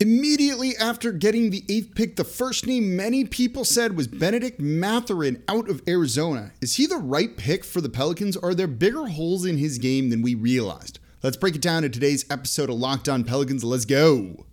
Immediately 0.00 0.76
after 0.76 1.10
getting 1.10 1.50
the 1.50 1.64
eighth 1.68 1.96
pick, 1.96 2.14
the 2.14 2.22
first 2.22 2.68
name 2.68 2.94
many 2.94 3.24
people 3.24 3.64
said 3.64 3.96
was 3.96 4.06
Bennedict 4.06 4.60
Mathurin 4.60 5.42
out 5.48 5.68
of 5.68 5.82
Arizona. 5.88 6.52
Is 6.60 6.76
he 6.76 6.86
the 6.86 6.98
right 6.98 7.36
pick 7.36 7.64
for 7.64 7.80
the 7.80 7.88
Pelicans, 7.88 8.36
are 8.36 8.54
there 8.54 8.68
bigger 8.68 9.08
holes 9.08 9.44
in 9.44 9.58
his 9.58 9.78
game 9.78 10.10
than 10.10 10.22
we 10.22 10.36
realized? 10.36 11.00
Let's 11.20 11.36
break 11.36 11.56
it 11.56 11.62
down 11.62 11.82
in 11.82 11.90
today's 11.90 12.24
episode 12.30 12.70
of 12.70 12.76
Locked 12.76 13.08
On 13.08 13.24
Pelicans. 13.24 13.64
Let's 13.64 13.86
go. 13.86 14.46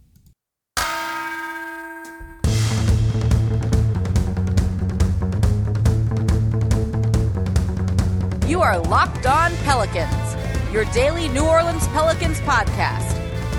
You 8.48 8.62
are 8.62 8.80
Locked 8.80 9.28
On 9.28 9.56
Pelicans, 9.58 10.74
your 10.74 10.86
daily 10.86 11.28
New 11.28 11.46
Orleans 11.46 11.88
Pelicans 11.90 12.40
podcast 12.40 13.15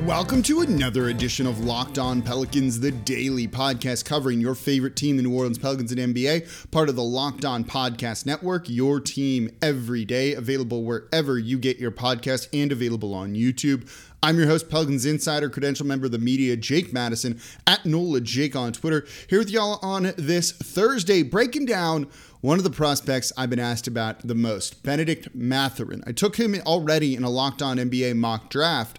Welcome 0.00 0.42
to 0.44 0.62
another 0.62 1.10
edition 1.10 1.46
of 1.46 1.66
Locked 1.66 1.98
On 1.98 2.22
Pelicans, 2.22 2.80
the 2.80 2.90
daily 2.90 3.46
podcast 3.46 4.06
covering 4.06 4.40
your 4.40 4.54
favorite 4.54 4.96
team, 4.96 5.18
the 5.18 5.22
New 5.22 5.36
Orleans 5.36 5.58
Pelicans 5.58 5.92
and 5.92 6.14
NBA, 6.14 6.70
part 6.70 6.88
of 6.88 6.96
the 6.96 7.04
Locked 7.04 7.44
On 7.44 7.62
Podcast 7.62 8.24
Network, 8.24 8.70
your 8.70 9.00
team 9.00 9.50
every 9.60 10.06
day, 10.06 10.34
available 10.34 10.82
wherever 10.82 11.38
you 11.38 11.58
get 11.58 11.78
your 11.78 11.90
podcast 11.90 12.48
and 12.54 12.72
available 12.72 13.12
on 13.12 13.34
YouTube. 13.34 13.86
I'm 14.22 14.38
your 14.38 14.46
host, 14.46 14.70
Pelicans 14.70 15.04
Insider, 15.04 15.50
credential 15.50 15.86
member 15.86 16.06
of 16.06 16.12
the 16.12 16.18
media, 16.18 16.56
Jake 16.56 16.92
Madison, 16.92 17.38
at 17.66 17.84
NOLA 17.84 18.22
Jake 18.22 18.56
on 18.56 18.72
Twitter, 18.72 19.06
here 19.28 19.40
with 19.40 19.50
y'all 19.50 19.78
on 19.82 20.14
this 20.16 20.52
Thursday, 20.52 21.22
breaking 21.22 21.66
down 21.66 22.08
one 22.40 22.56
of 22.56 22.64
the 22.64 22.70
prospects 22.70 23.30
I've 23.36 23.50
been 23.50 23.60
asked 23.60 23.86
about 23.86 24.26
the 24.26 24.34
most, 24.34 24.82
Bennedict 24.82 25.34
Mathurin. 25.34 26.02
I 26.06 26.12
took 26.12 26.36
him 26.36 26.56
already 26.66 27.14
in 27.14 27.24
a 27.24 27.30
locked 27.30 27.60
on 27.60 27.76
NBA 27.76 28.16
mock 28.16 28.48
draft, 28.48 28.98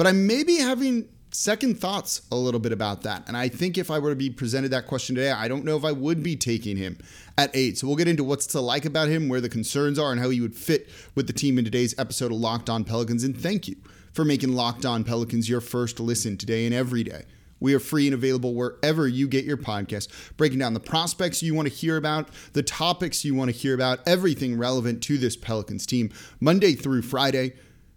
but 0.00 0.06
I 0.06 0.12
may 0.12 0.44
be 0.44 0.56
having 0.56 1.10
second 1.30 1.78
thoughts 1.78 2.22
a 2.32 2.34
little 2.34 2.58
bit 2.58 2.72
about 2.72 3.02
that. 3.02 3.28
And 3.28 3.36
I 3.36 3.50
think 3.50 3.76
if 3.76 3.90
I 3.90 3.98
were 3.98 4.08
to 4.08 4.16
be 4.16 4.30
presented 4.30 4.70
that 4.70 4.86
question 4.86 5.14
today, 5.14 5.30
I 5.30 5.46
don't 5.46 5.62
know 5.62 5.76
if 5.76 5.84
I 5.84 5.92
would 5.92 6.22
be 6.22 6.36
taking 6.36 6.78
him 6.78 6.96
at 7.36 7.50
eight. 7.52 7.76
So 7.76 7.86
we'll 7.86 7.96
get 7.96 8.08
into 8.08 8.24
what's 8.24 8.46
to 8.46 8.62
like 8.62 8.86
about 8.86 9.08
him, 9.08 9.28
where 9.28 9.42
the 9.42 9.50
concerns 9.50 9.98
are, 9.98 10.10
and 10.10 10.18
how 10.18 10.30
he 10.30 10.40
would 10.40 10.56
fit 10.56 10.88
with 11.14 11.26
the 11.26 11.34
team 11.34 11.58
in 11.58 11.66
today's 11.66 11.94
episode 11.98 12.32
of 12.32 12.38
Locked 12.38 12.70
On 12.70 12.82
Pelicans. 12.82 13.24
And 13.24 13.38
thank 13.38 13.68
you 13.68 13.76
for 14.14 14.24
making 14.24 14.54
Locked 14.54 14.86
On 14.86 15.04
Pelicans 15.04 15.50
your 15.50 15.60
first 15.60 16.00
listen 16.00 16.38
today 16.38 16.64
and 16.64 16.74
every 16.74 17.04
day. 17.04 17.24
We 17.60 17.74
are 17.74 17.78
free 17.78 18.06
and 18.06 18.14
available 18.14 18.54
wherever 18.54 19.06
you 19.06 19.28
get 19.28 19.44
your 19.44 19.58
podcast, 19.58 20.08
breaking 20.38 20.60
down 20.60 20.72
the 20.72 20.80
prospects 20.80 21.42
you 21.42 21.52
want 21.52 21.68
to 21.68 21.74
hear 21.74 21.98
about, 21.98 22.30
the 22.54 22.62
topics 22.62 23.22
you 23.22 23.34
want 23.34 23.50
to 23.50 23.54
hear 23.54 23.74
about, 23.74 24.00
everything 24.06 24.56
relevant 24.56 25.02
to 25.02 25.18
this 25.18 25.36
Pelicans 25.36 25.84
team, 25.84 26.10
Monday 26.40 26.72
through 26.72 27.02
Friday. 27.02 27.52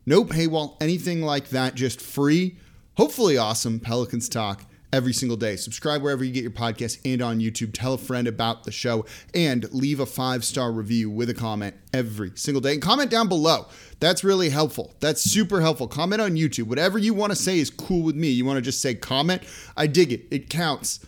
No 0.06 0.26
paywall, 0.26 0.76
anything 0.82 1.22
like 1.22 1.50
that, 1.50 1.76
just 1.76 2.02
free, 2.02 2.58
hopefully 2.96 3.38
awesome 3.38 3.80
Pelicans 3.80 4.28
talk 4.28 4.66
every 4.94 5.12
single 5.12 5.36
day. 5.36 5.56
Subscribe 5.56 6.02
wherever 6.02 6.24
you 6.24 6.32
get 6.32 6.44
your 6.44 6.52
podcast 6.52 7.00
and 7.04 7.22
on 7.22 7.40
YouTube. 7.40 7.72
Tell 7.74 7.96
a 7.96 7.98
friend 7.98 8.28
about 8.28 8.64
the 8.64 8.72
show 8.72 9.06
and 9.34 9.72
leave 9.74 10.00
a 10.00 10.06
five 10.06 10.46
star 10.46 10.72
review 10.72 11.10
with 11.10 11.30
a 11.30 11.34
comment 11.34 11.76
every 11.94 12.32
single 12.36 12.62
day. 12.62 12.74
And 12.74 12.82
comment 12.82 13.10
down 13.10 13.28
below. 13.28 13.68
That's 14.00 14.24
really 14.24 14.50
helpful. 14.50 14.94
That's 15.00 15.22
super 15.22 15.62
helpful. 15.62 15.88
Comment 15.88 16.22
on 16.22 16.36
YouTube. 16.36 16.66
Whatever 16.66 17.00
you 17.00 17.14
want 17.14 17.32
to 17.32 17.36
say 17.36 17.60
is 17.60 17.70
cool 17.70 18.04
with 18.04 18.16
me. 18.16 18.30
You 18.30 18.46
want 18.46 18.58
to 18.58 18.62
just 18.62 18.82
say 18.82 18.94
comment? 18.94 19.42
I 19.76 19.88
dig 19.88 20.14
it. 20.14 20.26
It 20.30 20.50
counts. 20.50 21.00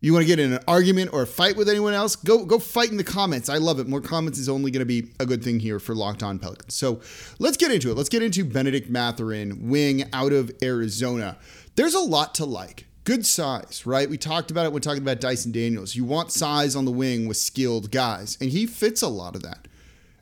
You 0.00 0.12
want 0.12 0.22
to 0.22 0.26
get 0.28 0.38
in 0.38 0.52
an 0.52 0.60
argument 0.68 1.12
or 1.12 1.22
a 1.22 1.26
fight 1.26 1.56
with 1.56 1.68
anyone 1.68 1.92
else? 1.92 2.14
Go 2.14 2.44
go 2.44 2.60
fight 2.60 2.90
in 2.90 2.96
the 2.96 3.04
comments. 3.04 3.48
I 3.48 3.56
love 3.56 3.80
it. 3.80 3.88
More 3.88 4.00
comments 4.00 4.38
is 4.38 4.48
only 4.48 4.70
going 4.70 4.80
to 4.80 4.86
be 4.86 5.10
a 5.18 5.26
good 5.26 5.42
thing 5.42 5.58
here 5.58 5.80
for 5.80 5.92
Locked 5.92 6.22
On 6.22 6.38
Pelicans. 6.38 6.74
So 6.74 7.00
let's 7.40 7.56
get 7.56 7.72
into 7.72 7.90
it. 7.90 7.96
Let's 7.96 8.08
get 8.08 8.22
into 8.22 8.44
Bennedict 8.44 8.88
Mathurin, 8.88 9.68
wing 9.68 10.08
out 10.12 10.32
of 10.32 10.52
Arizona. 10.62 11.36
There's 11.74 11.94
a 11.94 12.00
lot 12.00 12.36
to 12.36 12.44
like 12.44 12.86
good 13.02 13.26
size, 13.26 13.86
right? 13.86 14.08
We 14.08 14.18
talked 14.18 14.52
about 14.52 14.66
it 14.66 14.72
when 14.72 14.82
talking 14.82 15.02
about 15.02 15.18
Dyson 15.18 15.50
Daniels. 15.50 15.96
You 15.96 16.04
want 16.04 16.30
size 16.30 16.76
on 16.76 16.84
the 16.84 16.92
wing 16.92 17.26
with 17.26 17.36
skilled 17.36 17.90
guys, 17.90 18.38
and 18.40 18.50
he 18.50 18.66
fits 18.66 19.02
a 19.02 19.08
lot 19.08 19.34
of 19.34 19.42
that. 19.42 19.66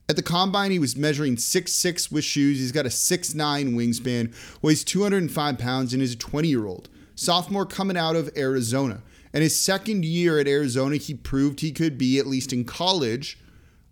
At 0.09 0.17
the 0.17 0.23
combine, 0.23 0.71
he 0.71 0.79
was 0.79 0.97
measuring 0.97 1.37
six 1.37 1.73
six 1.73 2.11
with 2.11 2.25
shoes. 2.25 2.61
He's 2.61 2.73
got 2.73 2.87
a 2.87 2.91
six 2.91 3.35
nine 3.35 3.75
wingspan, 3.75 4.33
weighs 4.63 4.85
205 4.85 5.59
pounds, 5.59 5.93
and 5.93 6.03
is 6.03 6.15
a 6.15 6.17
20 6.17 6.49
year 6.49 6.65
old. 6.65 6.89
Sophomore 7.15 7.67
coming 7.67 7.99
out 7.99 8.17
of 8.17 8.31
Arizona. 8.39 9.03
And 9.37 9.43
his 9.43 9.55
second 9.55 10.07
year 10.07 10.39
at 10.39 10.49
Arizona, 10.49 10.97
he 10.97 11.13
proved 11.13 11.61
he 11.61 11.71
could 11.71 11.99
be, 11.99 12.19
at 12.19 12.27
least 12.27 12.55
in 12.55 12.65
college, 12.65 13.39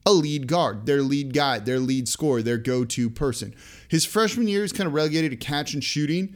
a 0.06 0.10
lead 0.10 0.46
guard, 0.46 0.86
their 0.86 1.02
lead 1.02 1.34
guy, 1.34 1.58
their 1.58 1.80
lead 1.80 2.08
scorer, 2.08 2.40
their 2.40 2.56
go 2.56 2.86
to 2.86 3.10
person. 3.10 3.54
His 3.86 4.06
freshman 4.06 4.48
year 4.48 4.64
is 4.64 4.72
kind 4.72 4.86
of 4.86 4.94
relegated 4.94 5.32
to 5.32 5.36
catch 5.36 5.74
and 5.74 5.84
shooting 5.84 6.34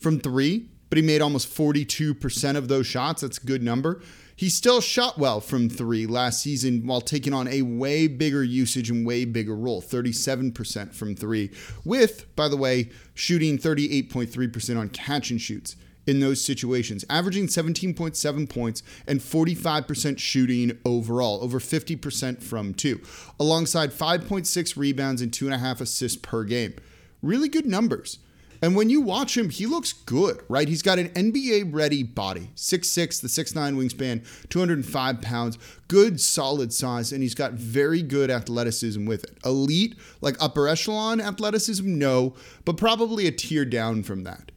from 0.00 0.18
three, 0.18 0.68
but 0.88 0.96
he 0.98 1.02
made 1.02 1.20
almost 1.20 1.48
42% 1.48 2.56
of 2.56 2.66
those 2.66 2.88
shots. 2.88 3.22
That's 3.22 3.38
a 3.38 3.46
good 3.46 3.62
number. 3.62 4.02
He 4.34 4.48
still 4.48 4.80
shot 4.80 5.16
well 5.16 5.40
from 5.40 5.68
three 5.68 6.06
last 6.06 6.42
season 6.42 6.84
while 6.88 7.00
taking 7.00 7.32
on 7.32 7.46
a 7.46 7.62
way 7.62 8.08
bigger 8.08 8.42
usage 8.42 8.90
and 8.90 9.06
way 9.06 9.26
bigger 9.26 9.54
role 9.54 9.80
37% 9.80 10.92
from 10.92 11.14
three, 11.14 11.52
with, 11.84 12.34
by 12.34 12.48
the 12.48 12.56
way, 12.56 12.90
shooting 13.14 13.58
38.3% 13.58 14.76
on 14.76 14.88
catch 14.88 15.30
and 15.30 15.40
shoots 15.40 15.76
in 16.06 16.20
those 16.20 16.44
situations, 16.44 17.04
averaging 17.08 17.46
17.7 17.46 18.48
points 18.48 18.82
and 19.06 19.20
45% 19.20 20.18
shooting 20.18 20.78
overall, 20.84 21.42
over 21.42 21.58
50% 21.58 22.42
from 22.42 22.74
two, 22.74 23.00
alongside 23.38 23.90
5.6 23.90 24.76
rebounds 24.76 25.22
and 25.22 25.30
2.5 25.32 25.80
assists 25.80 26.18
per 26.20 26.44
game. 26.44 26.74
Really 27.22 27.48
good 27.48 27.66
numbers. 27.66 28.18
And 28.62 28.76
when 28.76 28.90
you 28.90 29.00
watch 29.00 29.38
him, 29.38 29.48
he 29.48 29.64
looks 29.64 29.92
good, 29.92 30.42
right? 30.48 30.68
He's 30.68 30.82
got 30.82 30.98
an 30.98 31.08
NBA 31.10 31.72
ready 31.72 32.02
body 32.02 32.50
6'6, 32.56 33.22
the 33.22 33.28
6'9 33.28 33.74
wingspan, 33.76 34.48
205 34.50 35.22
pounds, 35.22 35.58
good 35.88 36.20
solid 36.20 36.72
size, 36.72 37.10
and 37.12 37.22
he's 37.22 37.34
got 37.34 37.52
very 37.52 38.02
good 38.02 38.30
athleticism 38.30 39.06
with 39.06 39.24
it. 39.24 39.38
Elite, 39.44 39.96
like 40.20 40.36
upper 40.40 40.68
echelon 40.68 41.20
athleticism, 41.20 41.98
no, 41.98 42.34
but 42.64 42.76
probably 42.76 43.26
a 43.26 43.32
tier 43.32 43.64
down 43.64 44.02
from 44.02 44.24
that. 44.24 44.52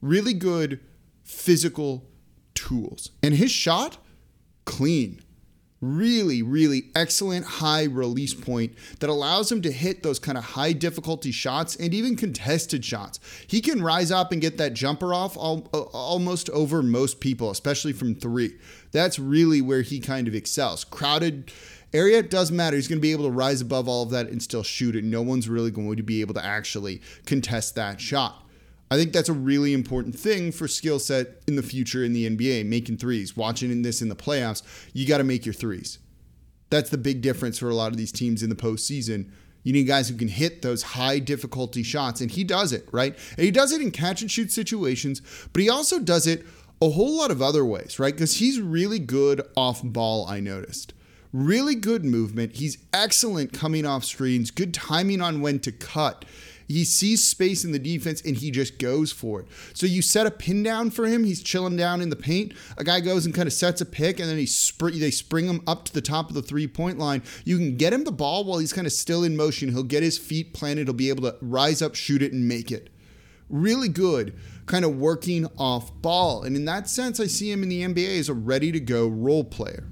Really 0.00 0.34
good 0.34 0.78
physical 1.28 2.08
tools. 2.54 3.10
And 3.22 3.34
his 3.34 3.52
shot, 3.52 3.98
clean 4.64 5.22
really, 5.80 6.42
really 6.42 6.90
excellent 6.94 7.44
high 7.44 7.84
release 7.84 8.34
point 8.34 8.74
that 8.98 9.08
allows 9.08 9.52
him 9.52 9.62
to 9.62 9.70
hit 9.70 10.02
those 10.02 10.18
kind 10.18 10.36
of 10.36 10.42
high 10.42 10.72
difficulty 10.72 11.30
shots 11.30 11.76
and 11.76 11.94
even 11.94 12.16
contested 12.16 12.84
shots. 12.84 13.20
He 13.46 13.60
can 13.60 13.82
rise 13.82 14.10
up 14.10 14.32
and 14.32 14.40
get 14.40 14.58
that 14.58 14.74
jumper 14.74 15.14
off 15.14 15.36
uh, 15.36 15.40
almost 15.40 16.50
over 16.50 16.82
most 16.82 17.20
people, 17.20 17.50
especially 17.50 17.92
from 17.92 18.16
three. 18.16 18.56
That's 18.90 19.18
really 19.18 19.60
where 19.60 19.82
he 19.82 20.00
kind 20.00 20.26
of 20.26 20.34
excels. 20.34 20.82
Crowded 20.82 21.52
area 21.92 22.22
doesn't 22.22 22.56
matter. 22.56 22.76
He's 22.76 22.88
going 22.88 22.98
to 22.98 23.02
be 23.02 23.12
able 23.12 23.26
to 23.26 23.30
rise 23.30 23.60
above 23.60 23.88
all 23.88 24.02
of 24.02 24.10
that 24.10 24.28
and 24.28 24.42
still 24.42 24.64
shoot 24.64 24.96
it. 24.96 25.04
No 25.04 25.22
one's 25.22 25.48
really 25.48 25.70
going 25.70 25.96
to 25.96 26.02
be 26.02 26.20
able 26.22 26.34
to 26.34 26.44
actually 26.44 27.00
contest 27.24 27.76
that 27.76 28.00
shot. 28.00 28.47
I 28.90 28.96
think 28.96 29.12
that's 29.12 29.28
a 29.28 29.34
really 29.34 29.74
important 29.74 30.18
thing 30.18 30.50
for 30.50 30.66
skill 30.66 30.98
set 30.98 31.42
in 31.46 31.56
the 31.56 31.62
future 31.62 32.04
in 32.04 32.12
the 32.12 32.28
NBA, 32.28 32.66
making 32.66 32.96
threes. 32.96 33.36
Watching 33.36 33.82
this 33.82 34.00
in 34.00 34.08
the 34.08 34.16
playoffs, 34.16 34.62
you 34.92 35.06
got 35.06 35.18
to 35.18 35.24
make 35.24 35.44
your 35.44 35.52
threes. 35.52 35.98
That's 36.70 36.90
the 36.90 36.98
big 36.98 37.20
difference 37.20 37.58
for 37.58 37.68
a 37.68 37.74
lot 37.74 37.92
of 37.92 37.98
these 37.98 38.12
teams 38.12 38.42
in 38.42 38.50
the 38.50 38.56
postseason. 38.56 39.30
You 39.62 39.72
need 39.72 39.84
guys 39.84 40.08
who 40.08 40.16
can 40.16 40.28
hit 40.28 40.62
those 40.62 40.82
high 40.82 41.18
difficulty 41.18 41.82
shots, 41.82 42.20
and 42.20 42.30
he 42.30 42.44
does 42.44 42.72
it, 42.72 42.88
right? 42.92 43.16
And 43.36 43.44
he 43.44 43.50
does 43.50 43.72
it 43.72 43.82
in 43.82 43.90
catch 43.90 44.22
and 44.22 44.30
shoot 44.30 44.50
situations, 44.50 45.20
but 45.52 45.60
he 45.60 45.68
also 45.68 45.98
does 45.98 46.26
it 46.26 46.46
a 46.80 46.90
whole 46.90 47.18
lot 47.18 47.30
of 47.30 47.42
other 47.42 47.64
ways, 47.64 47.98
right? 47.98 48.14
Because 48.14 48.36
he's 48.36 48.60
really 48.60 48.98
good 48.98 49.42
off 49.56 49.82
ball, 49.82 50.26
I 50.26 50.40
noticed. 50.40 50.94
Really 51.32 51.74
good 51.74 52.04
movement. 52.04 52.56
He's 52.56 52.78
excellent 52.92 53.52
coming 53.52 53.84
off 53.84 54.04
screens, 54.04 54.50
good 54.50 54.72
timing 54.72 55.20
on 55.20 55.42
when 55.42 55.58
to 55.60 55.72
cut. 55.72 56.24
He 56.68 56.84
sees 56.84 57.24
space 57.24 57.64
in 57.64 57.72
the 57.72 57.78
defense 57.78 58.20
and 58.20 58.36
he 58.36 58.50
just 58.50 58.78
goes 58.78 59.10
for 59.10 59.40
it. 59.40 59.46
So 59.72 59.86
you 59.86 60.02
set 60.02 60.26
a 60.26 60.30
pin 60.30 60.62
down 60.62 60.90
for 60.90 61.06
him. 61.06 61.24
He's 61.24 61.42
chilling 61.42 61.76
down 61.76 62.02
in 62.02 62.10
the 62.10 62.16
paint. 62.16 62.52
A 62.76 62.84
guy 62.84 63.00
goes 63.00 63.24
and 63.24 63.34
kind 63.34 63.46
of 63.46 63.54
sets 63.54 63.80
a 63.80 63.86
pick, 63.86 64.20
and 64.20 64.28
then 64.28 64.36
he 64.36 64.44
spr- 64.44 64.98
they 64.98 65.10
spring 65.10 65.46
him 65.46 65.62
up 65.66 65.86
to 65.86 65.94
the 65.94 66.02
top 66.02 66.28
of 66.28 66.34
the 66.34 66.42
three 66.42 66.66
point 66.66 66.98
line. 66.98 67.22
You 67.44 67.56
can 67.56 67.76
get 67.76 67.92
him 67.92 68.04
the 68.04 68.12
ball 68.12 68.44
while 68.44 68.58
he's 68.58 68.72
kind 68.72 68.86
of 68.86 68.92
still 68.92 69.24
in 69.24 69.36
motion. 69.36 69.70
He'll 69.70 69.82
get 69.82 70.02
his 70.02 70.18
feet 70.18 70.52
planted. 70.52 70.88
He'll 70.88 70.94
be 70.94 71.08
able 71.08 71.22
to 71.30 71.36
rise 71.40 71.80
up, 71.80 71.94
shoot 71.94 72.22
it, 72.22 72.32
and 72.32 72.46
make 72.46 72.70
it. 72.70 72.90
Really 73.48 73.88
good, 73.88 74.38
kind 74.66 74.84
of 74.84 74.98
working 74.98 75.46
off 75.56 75.90
ball. 76.02 76.42
And 76.42 76.54
in 76.54 76.66
that 76.66 76.88
sense, 76.90 77.18
I 77.18 77.26
see 77.26 77.50
him 77.50 77.62
in 77.62 77.70
the 77.70 77.82
NBA 77.82 78.18
as 78.18 78.28
a 78.28 78.34
ready 78.34 78.70
to 78.72 78.80
go 78.80 79.08
role 79.08 79.44
player 79.44 79.88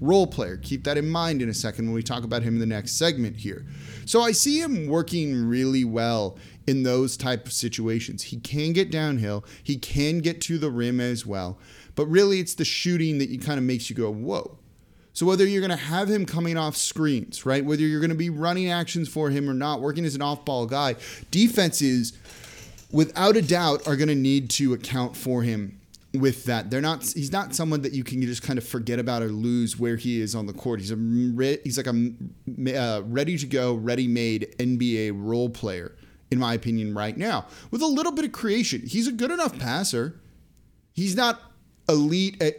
role 0.00 0.26
player. 0.26 0.56
Keep 0.56 0.84
that 0.84 0.96
in 0.96 1.08
mind 1.08 1.42
in 1.42 1.48
a 1.48 1.54
second 1.54 1.86
when 1.86 1.94
we 1.94 2.02
talk 2.02 2.24
about 2.24 2.42
him 2.42 2.54
in 2.54 2.60
the 2.60 2.66
next 2.66 2.92
segment 2.92 3.36
here. 3.36 3.66
So 4.06 4.22
I 4.22 4.32
see 4.32 4.60
him 4.60 4.86
working 4.86 5.48
really 5.48 5.84
well 5.84 6.38
in 6.66 6.82
those 6.82 7.16
type 7.16 7.46
of 7.46 7.52
situations. 7.52 8.24
He 8.24 8.38
can 8.38 8.72
get 8.72 8.90
downhill, 8.90 9.44
he 9.62 9.76
can 9.76 10.18
get 10.18 10.40
to 10.42 10.58
the 10.58 10.70
rim 10.70 11.00
as 11.00 11.26
well, 11.26 11.58
but 11.94 12.06
really 12.06 12.40
it's 12.40 12.54
the 12.54 12.64
shooting 12.64 13.18
that 13.18 13.28
you 13.28 13.38
kind 13.38 13.58
of 13.58 13.64
makes 13.64 13.90
you 13.90 13.96
go, 13.96 14.10
"Whoa." 14.10 14.58
So 15.12 15.26
whether 15.26 15.44
you're 15.44 15.60
going 15.60 15.76
to 15.76 15.84
have 15.84 16.08
him 16.08 16.24
coming 16.24 16.56
off 16.56 16.76
screens, 16.76 17.44
right? 17.44 17.64
Whether 17.64 17.82
you're 17.82 18.00
going 18.00 18.10
to 18.10 18.16
be 18.16 18.30
running 18.30 18.70
actions 18.70 19.08
for 19.08 19.28
him 19.28 19.50
or 19.50 19.54
not, 19.54 19.80
working 19.80 20.04
as 20.04 20.14
an 20.14 20.22
off-ball 20.22 20.66
guy, 20.66 20.94
defenses 21.32 22.12
without 22.92 23.36
a 23.36 23.42
doubt 23.42 23.86
are 23.88 23.96
going 23.96 24.08
to 24.08 24.14
need 24.14 24.50
to 24.50 24.72
account 24.72 25.16
for 25.16 25.42
him 25.42 25.79
with 26.14 26.44
that. 26.44 26.70
They're 26.70 26.80
not 26.80 27.04
he's 27.04 27.32
not 27.32 27.54
someone 27.54 27.82
that 27.82 27.92
you 27.92 28.04
can 28.04 28.20
just 28.22 28.42
kind 28.42 28.58
of 28.58 28.66
forget 28.66 28.98
about 28.98 29.22
or 29.22 29.28
lose 29.28 29.78
where 29.78 29.96
he 29.96 30.20
is 30.20 30.34
on 30.34 30.46
the 30.46 30.52
court. 30.52 30.80
He's 30.80 30.90
a 30.90 31.58
he's 31.64 31.76
like 31.76 31.86
a 31.86 32.78
uh, 32.78 33.02
ready 33.02 33.38
to 33.38 33.46
go, 33.46 33.74
ready-made 33.74 34.54
NBA 34.58 35.12
role 35.14 35.48
player 35.48 35.96
in 36.30 36.38
my 36.38 36.54
opinion 36.54 36.94
right 36.94 37.16
now 37.16 37.46
with 37.70 37.82
a 37.82 37.86
little 37.86 38.12
bit 38.12 38.24
of 38.24 38.32
creation. 38.32 38.82
He's 38.86 39.06
a 39.06 39.12
good 39.12 39.30
enough 39.30 39.58
passer. 39.58 40.20
He's 40.92 41.16
not 41.16 41.40
elite 41.88 42.40
at 42.42 42.56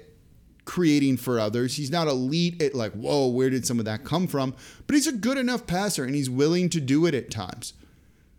creating 0.66 1.18
for 1.18 1.40
others. 1.40 1.76
He's 1.76 1.92
not 1.92 2.08
elite 2.08 2.62
at 2.62 2.76
like, 2.76 2.94
whoa, 2.94 3.28
where 3.28 3.50
did 3.50 3.66
some 3.66 3.80
of 3.80 3.86
that 3.86 4.04
come 4.04 4.28
from? 4.28 4.56
But 4.88 4.96
he's 4.96 5.08
a 5.08 5.12
good 5.12 5.38
enough 5.38 5.68
passer 5.68 6.04
and 6.04 6.16
he's 6.16 6.30
willing 6.30 6.70
to 6.70 6.80
do 6.80 7.06
it 7.06 7.14
at 7.14 7.32
times. 7.32 7.74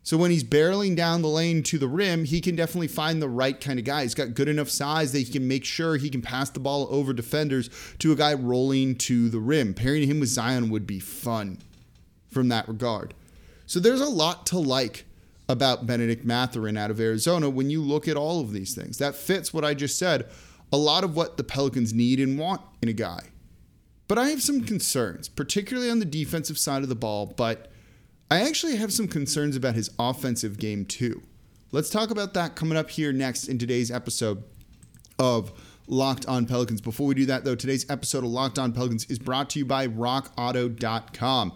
So 0.05 0.17
when 0.17 0.33
he's 0.33 0.43
barreling 0.43 0.97
down 0.97 1.23
the 1.23 1.29
lane 1.29 1.63
to 1.65 1.79
the 1.79 1.87
rim, 1.87 2.25
he 2.25 2.41
can 2.41 2.57
definitely 2.57 2.89
find 2.89 3.23
the 3.23 3.29
right 3.29 3.59
kind 3.61 3.79
of 3.79 3.85
guy. 3.85 4.03
He's 4.03 4.15
got 4.15 4.35
good 4.35 4.49
enough 4.49 4.69
size 4.69 5.13
that 5.13 5.21
he 5.21 5.33
can 5.33 5.47
make 5.47 5.65
sure 5.65 5.97
he 5.97 6.11
can 6.11 6.23
pass 6.23 6.51
the 6.51 6.59
ball 6.59 6.89
over 6.91 7.13
defenders 7.13 7.71
to 8.01 8.11
a 8.11 8.17
guy 8.17 8.35
rolling 8.35 8.97
to 8.97 9.29
the 9.29 9.39
rim. 9.39 9.75
Pairing 9.75 10.09
him 10.09 10.19
with 10.19 10.29
Zion 10.29 10.71
would 10.71 10.87
be 10.87 10.99
fun 10.99 11.59
from 12.31 12.49
that 12.49 12.67
regard. 12.69 13.15
So 13.67 13.79
there's 13.79 14.01
a 14.01 14.09
lot 14.09 14.45
to 14.47 14.59
like 14.59 15.05
about 15.49 15.87
Bennedict 15.87 16.25
Mathurin 16.25 16.77
out 16.77 16.91
of 16.91 17.01
Arizona 17.01 17.49
when 17.49 17.71
you 17.71 17.81
look 17.81 18.09
at 18.09 18.17
all 18.17 18.41
of 18.41 18.53
these 18.53 18.75
things. 18.75 18.99
That 18.99 19.15
fits 19.15 19.55
what 19.55 19.65
I 19.65 19.75
just 19.75 19.99
said, 19.99 20.29
a 20.73 20.77
lot 20.77 21.05
of 21.05 21.15
what 21.15 21.37
the 21.37 21.45
Pelicans 21.45 21.93
need 21.93 22.19
and 22.19 22.39
want 22.39 22.61
in 22.81 22.89
a 22.89 22.93
guy. 22.93 23.29
But 24.09 24.19
I 24.19 24.31
have 24.31 24.43
some 24.43 24.63
concerns, 24.63 25.29
particularly 25.29 25.91
on 25.91 26.01
the 26.01 26.05
defensive 26.05 26.59
side 26.59 26.83
of 26.83 26.89
the 26.89 26.95
ball, 26.95 27.27
but 27.37 27.72
I 28.33 28.41
actually 28.41 28.77
have 28.77 28.91
some 28.95 29.09
concerns 29.09 29.57
about 29.57 29.75
his 29.75 29.91
offensive 29.99 30.57
game 30.57 30.87
too. 30.87 31.21
Let's 31.71 31.91
talk 31.91 32.11
about 32.11 32.33
that 32.33 32.57
coming 32.57 32.79
up 32.79 32.89
here 32.89 33.13
next 33.13 33.47
in 33.47 33.59
today's 33.59 33.91
episode 33.91 34.43
of 35.19 35.53
Locked 35.87 36.25
On 36.25 36.47
Pelicans. 36.47 36.81
Before 36.81 37.07
we 37.07 37.15
do 37.15 37.27
that, 37.27 37.45
though, 37.45 37.55
today's 37.55 37.85
episode 37.91 38.25
of 38.25 38.31
Locked 38.31 38.59
On 38.59 38.73
Pelicans 38.73 39.05
is 39.11 39.19
brought 39.19 39.51
to 39.51 39.59
you 39.59 39.67
by 39.67 39.87
RockAuto.com. 39.87 41.53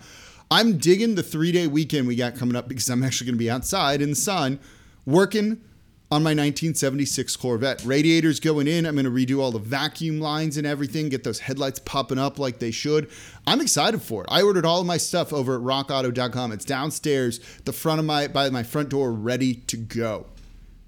I'm 0.50 0.76
digging 0.76 1.14
the 1.14 1.22
three 1.22 1.50
day 1.50 1.66
weekend 1.66 2.06
we 2.06 2.14
got 2.14 2.36
coming 2.36 2.54
up 2.54 2.68
because 2.68 2.90
I'm 2.90 3.02
actually 3.02 3.28
going 3.28 3.36
to 3.36 3.42
be 3.42 3.50
outside 3.50 4.02
in 4.02 4.10
the 4.10 4.14
sun 4.14 4.60
working 5.06 5.62
on 6.08 6.22
my 6.22 6.30
1976 6.30 7.34
Corvette. 7.36 7.84
Radiators 7.84 8.38
going 8.38 8.68
in. 8.68 8.86
I'm 8.86 8.94
going 8.94 9.06
to 9.06 9.10
redo 9.10 9.40
all 9.40 9.50
the 9.50 9.58
vacuum 9.58 10.20
lines 10.20 10.56
and 10.56 10.66
everything, 10.66 11.08
get 11.08 11.24
those 11.24 11.40
headlights 11.40 11.80
popping 11.80 12.18
up 12.18 12.38
like 12.38 12.60
they 12.60 12.70
should. 12.70 13.10
I'm 13.46 13.60
excited 13.60 14.00
for 14.00 14.22
it. 14.22 14.28
I 14.30 14.42
ordered 14.42 14.64
all 14.64 14.80
of 14.80 14.86
my 14.86 14.98
stuff 14.98 15.32
over 15.32 15.56
at 15.56 15.62
rockauto.com. 15.62 16.52
It's 16.52 16.64
downstairs, 16.64 17.40
the 17.64 17.72
front 17.72 17.98
of 17.98 18.06
my 18.06 18.28
by 18.28 18.50
my 18.50 18.62
front 18.62 18.90
door 18.90 19.12
ready 19.12 19.54
to 19.54 19.76
go. 19.76 20.26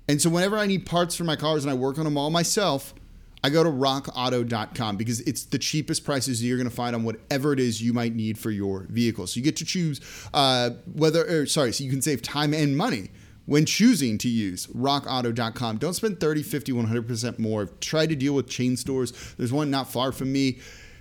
And 0.08 0.22
so 0.22 0.30
whenever 0.30 0.56
I 0.56 0.66
need 0.66 0.86
parts 0.86 1.16
for 1.16 1.24
my 1.24 1.36
cars 1.36 1.64
and 1.64 1.70
I 1.70 1.74
work 1.74 1.98
on 1.98 2.04
them 2.04 2.16
all 2.16 2.30
myself, 2.30 2.94
I 3.42 3.50
go 3.50 3.62
to 3.62 3.70
rockauto.com 3.70 4.96
because 4.96 5.20
it's 5.20 5.44
the 5.44 5.58
cheapest 5.58 6.04
prices 6.04 6.42
you're 6.42 6.56
going 6.56 6.68
to 6.68 6.74
find 6.74 6.94
on 6.94 7.04
whatever 7.04 7.52
it 7.52 7.60
is 7.60 7.82
you 7.82 7.92
might 7.92 8.14
need 8.14 8.38
for 8.38 8.50
your 8.50 8.86
vehicle. 8.88 9.26
So 9.26 9.38
you 9.38 9.44
get 9.44 9.56
to 9.56 9.64
choose 9.64 10.00
uh, 10.32 10.70
whether, 10.92 11.24
or, 11.24 11.46
sorry, 11.46 11.72
so 11.72 11.84
you 11.84 11.90
can 11.90 12.02
save 12.02 12.22
time 12.22 12.54
and 12.54 12.76
money 12.76 13.10
when 13.48 13.64
choosing 13.64 14.18
to 14.18 14.28
use 14.28 14.66
rockauto.com. 14.66 15.78
Don't 15.78 15.94
spend 15.94 16.20
30, 16.20 16.42
50, 16.42 16.72
100% 16.72 17.38
more. 17.38 17.64
Try 17.80 18.06
to 18.06 18.14
deal 18.14 18.34
with 18.34 18.46
chain 18.46 18.76
stores. 18.76 19.34
There's 19.38 19.50
one 19.50 19.70
not 19.70 19.90
far 19.90 20.12
from 20.12 20.30
me. 20.30 20.58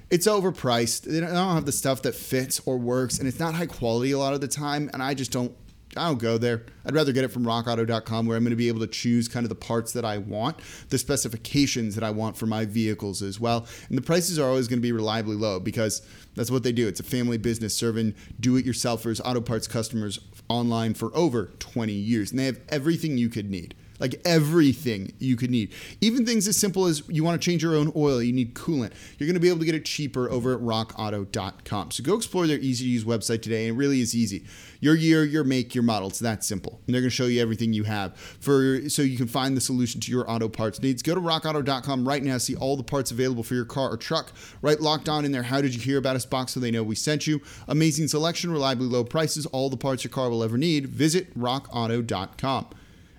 It's 0.10 0.28
overpriced. 0.28 1.02
They 1.02 1.20
don't 1.20 1.34
have 1.34 1.66
the 1.66 1.74
stuff 1.74 2.04
that 2.04 2.16
fits 2.16 2.62
or 2.66 2.78
works, 2.78 3.20
and 3.20 3.28
it's 3.28 3.38
not 3.38 3.54
high 3.54 3.66
quality 3.66 4.14
a 4.14 4.18
lot 4.18 4.34
of 4.34 4.40
the 4.40 4.48
time. 4.48 4.90
And 4.94 5.04
I 5.04 5.14
just 5.14 5.34
don't 5.34 5.54
I 5.96 6.08
don't 6.08 6.20
go 6.20 6.38
there. 6.38 6.64
I'd 6.86 6.94
rather 6.94 7.12
get 7.12 7.24
it 7.24 7.30
from 7.30 7.46
rockauto.com 7.46 8.26
where 8.26 8.38
I'm 8.38 8.44
going 8.44 8.52
to 8.52 8.58
be 8.58 8.68
able 8.68 8.82
to 8.82 8.88
choose 8.88 9.28
kind 9.28 9.46
of 9.46 9.50
the 9.50 9.56
parts 9.56 9.94
that 9.94 10.06
I 10.06 10.18
want, 10.18 10.58
the 10.90 10.98
specifications 10.98 11.96
that 11.96 12.04
I 12.04 12.12
want 12.12 12.38
for 12.38 12.46
my 12.46 12.66
vehicles 12.66 13.22
as 13.22 13.40
well. 13.40 13.66
And 13.90 13.98
the 13.98 14.02
prices 14.02 14.38
are 14.38 14.48
always 14.48 14.68
going 14.68 14.80
to 14.80 14.84
be 14.84 14.92
reliably 14.92 15.36
low 15.36 15.60
because 15.60 16.02
that's 16.36 16.52
what 16.52 16.64
they 16.64 16.72
do. 16.72 16.88
It's 16.88 17.00
a 17.00 17.04
family 17.04 17.38
business 17.38 17.76
serving 17.76 18.16
do 18.40 18.58
it 18.58 18.66
yourselfers, 18.66 19.22
auto 19.24 19.42
parts 19.42 19.68
customers 19.68 20.20
online 20.50 20.94
for 20.94 21.16
over 21.16 21.52
20 21.60 21.94
years. 21.94 22.32
And 22.32 22.40
they 22.40 22.46
have 22.46 22.60
everything 22.70 23.18
you 23.18 23.30
could 23.30 23.50
need 23.50 23.74
like 24.00 24.22
everything 24.26 25.14
you 25.20 25.36
could 25.36 25.50
need. 25.50 25.74
Even 26.02 26.26
things 26.26 26.48
as 26.48 26.58
simple 26.58 26.86
as 26.86 27.04
you 27.08 27.24
want 27.24 27.40
to 27.42 27.46
change 27.46 27.64
your 27.64 27.76
own 27.76 27.92
oil, 27.96 28.22
you 28.22 28.34
need 28.34 28.54
coolant. 28.54 28.94
You're 29.18 29.28
going 29.28 29.36
to 29.36 29.40
be 29.40 29.50
able 29.50 29.60
to 29.60 29.66
get 29.66 29.76
it 29.76 29.86
cheaper 29.86 30.30
over 30.30 30.54
at 30.54 30.60
rockauto.com. 30.60 31.92
So 31.92 32.04
go 32.04 32.16
explore 32.16 32.48
their 32.48 32.60
easy 32.60 32.86
to 32.86 32.90
use 32.90 33.04
website 33.04 33.42
today. 33.42 33.68
And 33.68 33.76
it 33.76 33.80
really 33.80 34.02
is 34.02 34.16
easy. 34.16 34.46
Your 34.80 34.96
year, 34.96 35.24
your 35.24 35.44
make, 35.44 35.74
your 35.74 35.84
model. 35.84 36.10
It's 36.10 36.20
that 36.20 36.44
simple. 36.44 36.82
And 36.86 36.94
they're 36.94 37.02
going 37.02 37.10
to 37.10 37.16
show 37.16 37.26
you 37.26 37.42
everything 37.42 37.74
you 37.74 37.84
have 37.84 38.16
for 38.16 38.90
so 38.90 39.02
you 39.02 39.18
can 39.18 39.28
find 39.28 39.58
the 39.58 39.62
solution 39.62 40.00
to 40.02 40.12
your 40.12 40.30
auto 40.30 40.48
parts 40.48 40.82
needs. 40.82 41.02
Go 41.02 41.16
to 41.16 41.22
rockauto.com 41.22 42.08
right 42.08 42.24
now, 42.24 42.38
see 42.38 42.56
all 42.56 42.78
the 42.78 42.84
parts 42.84 43.12
available 43.12 43.44
for 43.44 43.56
your 43.56 43.66
car 43.66 43.90
or 43.90 43.98
truck. 43.98 44.32
Right 44.62 44.80
locked 44.80 45.10
on 45.10 45.26
in 45.26 45.32
there. 45.32 45.44
How 45.44 45.62
did 45.62 45.74
you 45.74 45.82
hear 45.82 45.98
about 45.98 46.16
us 46.16 46.26
box 46.26 46.54
so 46.54 46.60
they 46.60 46.72
know 46.72 46.84
we 46.84 46.96
sent 46.96 47.28
you? 47.28 47.42
Amazing 47.68 48.08
selection, 48.08 48.52
reliably 48.52 48.88
low 48.88 49.04
prices, 49.04 49.46
all 49.48 49.70
the 49.70 49.78
parts 49.78 50.04
your 50.04 50.12
car 50.12 50.30
will 50.30 50.44
ever 50.44 50.58
need. 50.58 50.88
Visit 50.88 51.38
rockauto.com. 51.38 52.68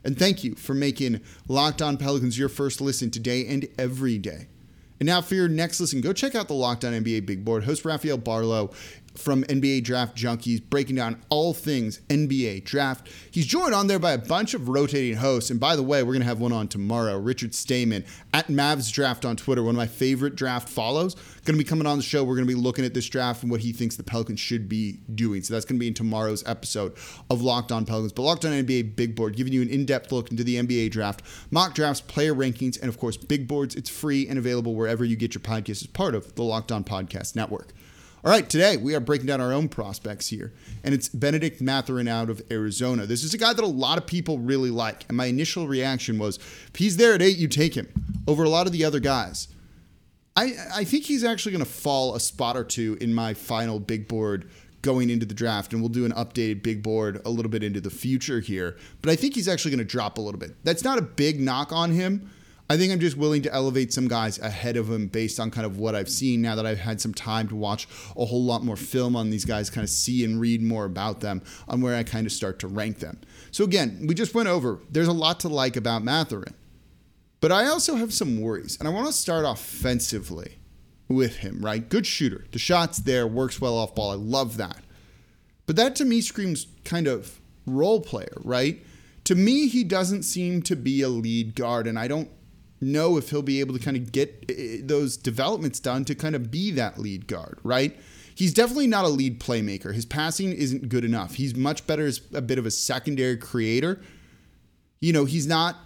And 0.04 0.18
thank 0.18 0.44
you 0.44 0.54
for 0.54 0.74
making 0.74 1.20
Locked 1.48 1.82
On 1.82 1.96
Pelicans 1.96 2.38
your 2.38 2.48
first 2.48 2.80
listen 2.80 3.10
today 3.10 3.46
and 3.46 3.66
every 3.78 4.18
day. 4.18 4.48
And 5.00 5.06
now 5.06 5.20
for 5.20 5.34
your 5.34 5.48
next 5.48 5.80
listen, 5.80 6.00
go 6.00 6.12
check 6.12 6.34
out 6.34 6.48
the 6.48 6.54
Locked 6.54 6.84
On 6.84 6.92
NBA 6.92 7.24
Big 7.26 7.44
Board. 7.44 7.64
Host 7.64 7.84
Rafael 7.84 8.18
Barlowe 8.18 8.74
from 9.18 9.44
NBA 9.44 9.84
Draft 9.84 10.16
Junkies, 10.16 10.62
breaking 10.62 10.96
down 10.96 11.20
all 11.28 11.52
things 11.52 12.00
NBA 12.08 12.64
Draft. 12.64 13.08
He's 13.30 13.46
joined 13.46 13.74
on 13.74 13.86
there 13.86 13.98
by 13.98 14.12
a 14.12 14.18
bunch 14.18 14.54
of 14.54 14.68
rotating 14.68 15.16
hosts. 15.16 15.50
And 15.50 15.58
by 15.58 15.76
the 15.76 15.82
way, 15.82 16.02
we're 16.02 16.12
going 16.12 16.20
to 16.20 16.28
have 16.28 16.40
one 16.40 16.52
on 16.52 16.68
tomorrow. 16.68 17.18
Richard 17.18 17.54
Stayman 17.54 18.04
at 18.32 18.48
Mavs 18.48 18.92
Draft 18.92 19.24
on 19.24 19.36
Twitter, 19.36 19.62
one 19.62 19.74
of 19.74 19.76
my 19.76 19.86
favorite 19.86 20.36
draft 20.36 20.68
follows. 20.68 21.14
Going 21.44 21.58
to 21.58 21.64
be 21.64 21.68
coming 21.68 21.86
on 21.86 21.96
the 21.96 22.02
show. 22.02 22.24
We're 22.24 22.36
going 22.36 22.46
to 22.46 22.54
be 22.54 22.60
looking 22.60 22.84
at 22.84 22.94
this 22.94 23.08
draft 23.08 23.42
and 23.42 23.50
what 23.50 23.60
he 23.60 23.72
thinks 23.72 23.96
the 23.96 24.02
Pelicans 24.02 24.40
should 24.40 24.68
be 24.68 24.98
doing. 25.14 25.42
So 25.42 25.54
that's 25.54 25.64
going 25.64 25.78
to 25.78 25.80
be 25.80 25.88
in 25.88 25.94
tomorrow's 25.94 26.46
episode 26.46 26.96
of 27.30 27.42
Locked 27.42 27.72
On 27.72 27.84
Pelicans. 27.84 28.12
But 28.12 28.22
Locked 28.22 28.44
On 28.44 28.52
NBA 28.52 28.96
Big 28.96 29.16
Board, 29.16 29.36
giving 29.36 29.52
you 29.52 29.62
an 29.62 29.68
in 29.68 29.84
depth 29.84 30.12
look 30.12 30.30
into 30.30 30.44
the 30.44 30.56
NBA 30.56 30.90
draft, 30.90 31.22
mock 31.50 31.74
drafts, 31.74 32.00
player 32.00 32.34
rankings, 32.34 32.78
and 32.80 32.88
of 32.88 32.98
course, 32.98 33.16
big 33.16 33.48
boards. 33.48 33.74
It's 33.74 33.90
free 33.90 34.28
and 34.28 34.38
available 34.38 34.74
wherever 34.74 35.04
you 35.04 35.16
get 35.16 35.34
your 35.34 35.40
podcast 35.40 35.82
as 35.82 35.86
part 35.86 36.14
of 36.14 36.34
the 36.34 36.42
Locked 36.42 36.70
On 36.70 36.84
Podcast 36.84 37.34
Network. 37.34 37.72
All 38.24 38.32
right, 38.32 38.50
today 38.50 38.76
we 38.76 38.96
are 38.96 39.00
breaking 39.00 39.28
down 39.28 39.40
our 39.40 39.52
own 39.52 39.68
prospects 39.68 40.26
here, 40.26 40.52
and 40.82 40.92
it's 40.92 41.08
Bennedict 41.08 41.60
Mathurin 41.60 42.08
out 42.08 42.28
of 42.28 42.42
Arizona. 42.50 43.06
This 43.06 43.22
is 43.22 43.32
a 43.32 43.38
guy 43.38 43.52
that 43.52 43.62
a 43.62 43.68
lot 43.68 43.96
of 43.96 44.08
people 44.08 44.40
really 44.40 44.72
like, 44.72 45.04
and 45.06 45.16
my 45.16 45.26
initial 45.26 45.68
reaction 45.68 46.18
was, 46.18 46.36
if 46.38 46.72
he's 46.74 46.96
there 46.96 47.14
at 47.14 47.22
eight, 47.22 47.38
you 47.38 47.46
take 47.46 47.76
him 47.76 47.86
over 48.26 48.42
a 48.42 48.48
lot 48.48 48.66
of 48.66 48.72
the 48.72 48.84
other 48.84 48.98
guys. 48.98 49.46
I, 50.34 50.54
I 50.74 50.82
think 50.82 51.04
he's 51.04 51.22
actually 51.22 51.52
going 51.52 51.64
to 51.64 51.70
fall 51.70 52.16
a 52.16 52.20
spot 52.20 52.56
or 52.56 52.64
two 52.64 52.98
in 53.00 53.14
my 53.14 53.34
final 53.34 53.78
big 53.78 54.08
board 54.08 54.50
going 54.82 55.10
into 55.10 55.24
the 55.24 55.34
draft, 55.34 55.72
and 55.72 55.80
we'll 55.80 55.88
do 55.88 56.04
an 56.04 56.12
updated 56.12 56.64
big 56.64 56.82
board 56.82 57.22
a 57.24 57.30
little 57.30 57.50
bit 57.50 57.62
into 57.62 57.80
the 57.80 57.88
future 57.88 58.40
here. 58.40 58.76
But 59.00 59.12
I 59.12 59.16
think 59.16 59.36
he's 59.36 59.46
actually 59.46 59.70
going 59.70 59.78
to 59.78 59.84
drop 59.84 60.18
a 60.18 60.20
little 60.20 60.40
bit. 60.40 60.56
That's 60.64 60.82
not 60.82 60.98
a 60.98 61.02
big 61.02 61.40
knock 61.40 61.70
on 61.70 61.92
him. 61.92 62.32
I 62.70 62.76
think 62.76 62.92
I'm 62.92 63.00
just 63.00 63.16
willing 63.16 63.40
to 63.42 63.52
elevate 63.52 63.94
some 63.94 64.08
guys 64.08 64.38
ahead 64.38 64.76
of 64.76 64.90
him 64.90 65.06
based 65.06 65.40
on 65.40 65.50
kind 65.50 65.64
of 65.64 65.78
what 65.78 65.94
I've 65.94 66.10
seen 66.10 66.42
now 66.42 66.54
that 66.54 66.66
I've 66.66 66.78
had 66.78 67.00
some 67.00 67.14
time 67.14 67.48
to 67.48 67.56
watch 67.56 67.88
a 68.14 68.26
whole 68.26 68.44
lot 68.44 68.62
more 68.62 68.76
film 68.76 69.16
on 69.16 69.30
these 69.30 69.46
guys, 69.46 69.70
kind 69.70 69.84
of 69.84 69.88
see 69.88 70.22
and 70.22 70.38
read 70.38 70.62
more 70.62 70.84
about 70.84 71.20
them 71.20 71.42
on 71.66 71.80
where 71.80 71.96
I 71.96 72.02
kind 72.02 72.26
of 72.26 72.32
start 72.32 72.58
to 72.58 72.68
rank 72.68 72.98
them. 72.98 73.20
So 73.52 73.64
again, 73.64 74.04
we 74.06 74.14
just 74.14 74.34
went 74.34 74.48
over, 74.48 74.80
there's 74.90 75.08
a 75.08 75.12
lot 75.12 75.40
to 75.40 75.48
like 75.48 75.76
about 75.76 76.04
Mathurin. 76.04 76.54
But 77.40 77.52
I 77.52 77.66
also 77.66 77.96
have 77.96 78.12
some 78.12 78.40
worries, 78.40 78.76
and 78.78 78.88
I 78.88 78.92
want 78.92 79.06
to 79.06 79.12
start 79.12 79.46
offensively 79.46 80.58
with 81.08 81.36
him, 81.36 81.64
right? 81.64 81.88
Good 81.88 82.06
shooter. 82.06 82.44
The 82.50 82.58
shot's 82.58 82.98
there, 82.98 83.26
works 83.26 83.60
well 83.60 83.78
off 83.78 83.94
ball. 83.94 84.10
I 84.10 84.16
love 84.16 84.56
that. 84.58 84.82
But 85.64 85.76
that 85.76 85.96
to 85.96 86.04
me 86.04 86.20
screams 86.20 86.66
kind 86.84 87.06
of 87.06 87.40
role 87.64 88.00
player, 88.00 88.36
right? 88.42 88.84
To 89.24 89.34
me, 89.34 89.68
he 89.68 89.84
doesn't 89.84 90.24
seem 90.24 90.62
to 90.62 90.76
be 90.76 91.02
a 91.02 91.08
lead 91.08 91.54
guard, 91.54 91.86
and 91.86 91.98
I 91.98 92.08
don't 92.08 92.30
know 92.80 93.16
if 93.16 93.30
he'll 93.30 93.42
be 93.42 93.60
able 93.60 93.76
to 93.76 93.82
kind 93.82 93.96
of 93.96 94.12
get 94.12 94.44
eh, 94.48 94.54
eh, 94.56 94.76
those 94.82 95.16
developments 95.16 95.80
done 95.80 96.04
to 96.06 96.14
kind 96.14 96.34
of 96.34 96.50
be 96.50 96.70
that 96.72 96.98
lead 96.98 97.26
guard, 97.26 97.58
right? 97.62 97.98
He's 98.34 98.54
definitely 98.54 98.86
not 98.86 99.04
a 99.04 99.08
lead 99.08 99.40
playmaker. 99.40 99.92
His 99.92 100.06
passing 100.06 100.52
isn't 100.52 100.88
good 100.88 101.04
enough. 101.04 101.34
He's 101.34 101.56
much 101.56 101.86
better 101.86 102.06
as 102.06 102.20
a 102.32 102.40
bit 102.40 102.58
of 102.58 102.66
a 102.66 102.70
secondary 102.70 103.36
creator. 103.36 104.00
You 105.00 105.12
know, 105.12 105.24
he's 105.24 105.46
not 105.46 105.76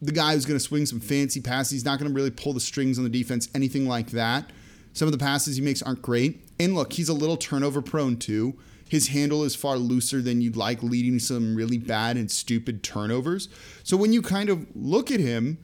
the 0.00 0.12
guy 0.12 0.32
who's 0.32 0.46
going 0.46 0.58
to 0.58 0.64
swing 0.64 0.86
some 0.86 1.00
fancy 1.00 1.40
passes. 1.40 1.72
He's 1.72 1.84
not 1.84 1.98
going 1.98 2.10
to 2.10 2.14
really 2.14 2.30
pull 2.30 2.52
the 2.52 2.60
strings 2.60 2.98
on 2.98 3.04
the 3.04 3.10
defense, 3.10 3.48
anything 3.54 3.86
like 3.86 4.12
that. 4.12 4.50
Some 4.94 5.06
of 5.06 5.12
the 5.12 5.18
passes 5.18 5.56
he 5.56 5.62
makes 5.62 5.82
aren't 5.82 6.02
great. 6.02 6.48
And 6.58 6.74
look, 6.74 6.94
he's 6.94 7.08
a 7.08 7.14
little 7.14 7.36
turnover 7.36 7.82
prone 7.82 8.16
too. 8.16 8.58
His 8.88 9.08
handle 9.08 9.44
is 9.44 9.54
far 9.54 9.76
looser 9.76 10.22
than 10.22 10.40
you'd 10.40 10.56
like, 10.56 10.82
leading 10.82 11.18
to 11.18 11.24
some 11.24 11.54
really 11.54 11.76
bad 11.76 12.16
and 12.16 12.30
stupid 12.30 12.82
turnovers. 12.82 13.48
So 13.84 13.96
when 13.96 14.12
you 14.12 14.22
kind 14.22 14.48
of 14.48 14.66
look 14.74 15.10
at 15.10 15.20
him, 15.20 15.58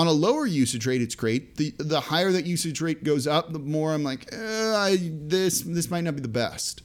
On 0.00 0.06
a 0.06 0.12
lower 0.12 0.46
usage 0.46 0.86
rate, 0.86 1.02
it's 1.02 1.14
great. 1.14 1.56
The 1.56 1.74
the 1.76 2.00
higher 2.00 2.32
that 2.32 2.46
usage 2.46 2.80
rate 2.80 3.04
goes 3.04 3.26
up, 3.26 3.52
the 3.52 3.58
more 3.58 3.92
I'm 3.92 4.02
like, 4.02 4.32
eh, 4.32 4.74
I, 4.74 4.96
this 5.02 5.60
this 5.60 5.90
might 5.90 6.04
not 6.04 6.16
be 6.16 6.22
the 6.22 6.28
best. 6.28 6.80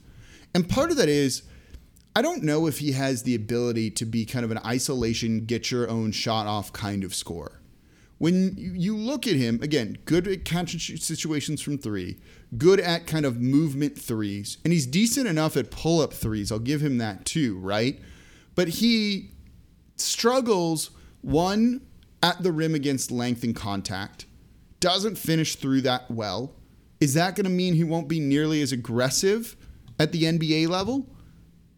And 0.53 0.67
part 0.67 0.91
of 0.91 0.98
that 0.98 1.07
is 1.07 1.43
I 2.13 2.22
don't 2.22 2.43
know 2.43 2.67
if 2.67 2.79
he 2.79 2.91
has 2.91 3.24
the 3.24 3.34
ability 3.34 3.91
to 3.91 4.05
be 4.05 4.25
kind 4.25 4.43
of 4.43 4.51
an 4.51 4.60
isolation, 4.65 5.45
get 5.45 5.72
your 5.72 5.89
own 5.89 6.12
shot 6.12 6.45
off 6.45 6.74
kind 6.74 7.05
of 7.05 7.15
scorer. 7.15 7.62
When 8.17 8.53
you 8.57 8.98
look 8.98 9.25
at 9.27 9.38
him, 9.38 9.62
again, 9.62 9.98
good 10.03 10.27
at 10.27 10.43
catch 10.43 10.75
situations 11.01 11.62
from 11.62 11.77
three, 11.77 12.17
good 12.57 12.81
at 12.81 13.07
kind 13.07 13.25
of 13.25 13.39
movement 13.39 13.98
threes, 13.98 14.57
and 14.65 14.74
he's 14.74 14.86
decent 14.86 15.27
enough 15.27 15.55
at 15.55 15.72
pull 15.72 16.01
up 16.01 16.12
threes. 16.12 16.51
I'll 16.51 16.60
give 16.60 16.81
him 16.81 16.98
that 16.98 17.24
too, 17.24 17.57
right? 17.60 17.98
But 18.55 18.67
he 18.67 19.31
struggles, 19.95 20.91
one, 21.22 21.79
at 22.25 22.41
the 22.41 22.51
rim 22.51 22.74
against 22.74 23.12
length 23.12 23.44
and 23.44 23.55
contact, 23.55 24.25
doesn't 24.79 25.15
finish 25.15 25.55
through 25.55 25.82
that 25.82 26.10
well. 26.10 26.55
Is 27.00 27.13
that 27.13 27.36
going 27.36 27.44
to 27.44 27.51
mean 27.51 27.75
he 27.75 27.84
won't 27.84 28.08
be 28.08 28.20
nearly 28.20 28.63
as 28.63 28.72
aggressive 28.72 29.55
at 30.00 30.12
the 30.12 30.24
NBA 30.24 30.67
level? 30.67 31.08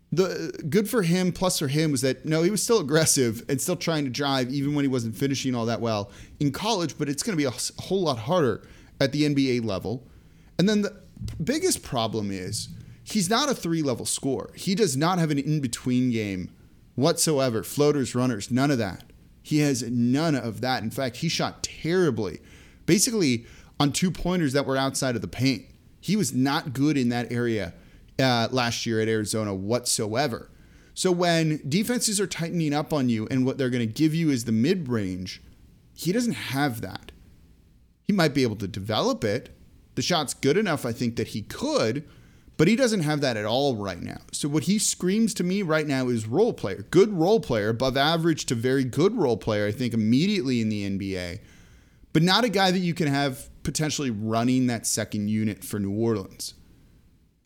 the 0.10 0.58
good 0.70 0.90
for 0.90 1.02
him 1.02 1.34
plus 1.34 1.60
for 1.60 1.68
him 1.68 1.92
was 1.92 2.00
that 2.00 2.26
no 2.26 2.42
he 2.42 2.50
was 2.50 2.64
still 2.64 2.80
aggressive 2.80 3.44
and 3.50 3.60
still 3.60 3.76
trying 3.76 4.06
to 4.06 4.10
drive 4.10 4.50
even 4.50 4.74
when 4.74 4.86
he 4.86 4.88
wasn't 4.88 5.14
finishing 5.14 5.54
all 5.54 5.66
that 5.66 5.82
well 5.82 6.10
in 6.40 6.50
college 6.50 6.98
but 6.98 7.10
it's 7.10 7.22
going 7.22 7.38
to 7.38 7.38
be 7.38 7.44
a 7.44 7.82
whole 7.84 8.04
lot 8.04 8.18
harder 8.18 8.66
at 9.02 9.12
the 9.12 9.24
nba 9.24 9.62
level 9.66 10.08
and 10.58 10.70
then 10.70 10.82
the 10.82 10.96
biggest 11.44 11.84
problem 11.84 12.32
is 12.32 12.70
he's 13.04 13.30
not 13.30 13.50
a 13.50 13.54
three 13.54 13.82
level 13.82 14.06
scorer 14.06 14.50
he 14.56 14.76
does 14.76 14.96
not 14.96 15.20
have 15.20 15.30
an 15.30 15.38
in-between 15.38 16.10
game 16.10 16.50
whatsoever 16.96 17.62
floaters 17.62 18.16
runners 18.16 18.50
none 18.50 18.72
of 18.72 18.78
that 18.78 19.04
he 19.48 19.60
has 19.60 19.84
none 19.84 20.36
of 20.36 20.62
that 20.62 20.84
in 20.84 20.92
fact 20.92 21.18
he 21.18 21.30
shot 21.30 21.64
terribly 21.64 22.40
basically 22.86 23.46
on 23.80 23.92
two 23.92 24.12
pointers 24.12 24.54
that 24.54 24.66
were 24.66 24.78
outside 24.78 25.16
of 25.16 25.22
the 25.22 25.28
paint 25.28 25.66
he 26.00 26.16
was 26.16 26.34
not 26.34 26.74
good 26.74 26.98
in 26.98 27.10
that 27.10 27.32
area 27.32 27.74
uh, 28.20 28.48
last 28.52 28.86
year 28.86 29.00
at 29.02 29.08
Arizona 29.08 29.54
whatsoever. 29.54 30.50
So 30.94 31.12
when 31.12 31.62
defenses 31.68 32.20
are 32.20 32.28
tightening 32.28 32.74
up 32.74 32.92
on 32.92 33.10
you 33.10 33.28
and 33.30 33.46
what 33.46 33.58
they're 33.58 33.70
going 33.70 33.88
to 33.88 33.94
give 33.94 34.16
you 34.16 34.30
is 34.30 34.46
the 34.46 34.52
mid 34.52 34.90
range, 34.90 35.42
he 35.94 36.12
doesn't 36.12 36.34
have 36.34 36.82
that. 36.82 37.12
He 38.04 38.14
might 38.14 38.34
be 38.34 38.44
able 38.44 38.56
to 38.58 38.68
develop 38.68 39.24
it. 39.24 39.56
The 39.96 40.02
shot's 40.02 40.34
good 40.34 40.58
enough, 40.58 40.86
I 40.86 40.92
think, 40.92 41.16
that 41.18 41.30
he 41.30 41.42
could, 41.42 42.08
but 42.58 42.68
he 42.68 42.76
doesn't 42.76 43.02
have 43.02 43.22
that 43.22 43.38
at 43.38 43.46
all 43.46 43.76
right 43.76 44.02
now. 44.02 44.18
So 44.32 44.50
what 44.50 44.64
he 44.64 44.80
screams 44.80 45.34
to 45.36 45.44
me 45.44 45.62
right 45.62 45.88
now 45.88 46.08
is 46.10 46.28
role 46.28 46.54
player, 46.54 46.86
good 46.90 47.14
role 47.14 47.40
player, 47.40 47.70
above 47.70 47.96
average 47.96 48.46
to 48.48 48.56
very 48.56 48.84
good 48.84 49.16
role 49.16 49.38
player, 49.38 49.68
I 49.68 49.72
think, 49.72 49.94
immediately 49.94 50.60
in 50.60 50.70
the 50.70 50.90
NBA, 50.90 51.40
but 52.14 52.24
not 52.24 52.44
a 52.44 52.50
guy 52.50 52.72
that 52.72 52.80
you 52.80 52.96
can 52.96 53.08
have 53.08 53.50
potentially 53.62 54.10
running 54.10 54.68
that 54.68 54.88
second 54.88 55.28
unit 55.30 55.64
for 55.64 55.80
New 55.80 55.92
Orleans. 55.92 56.56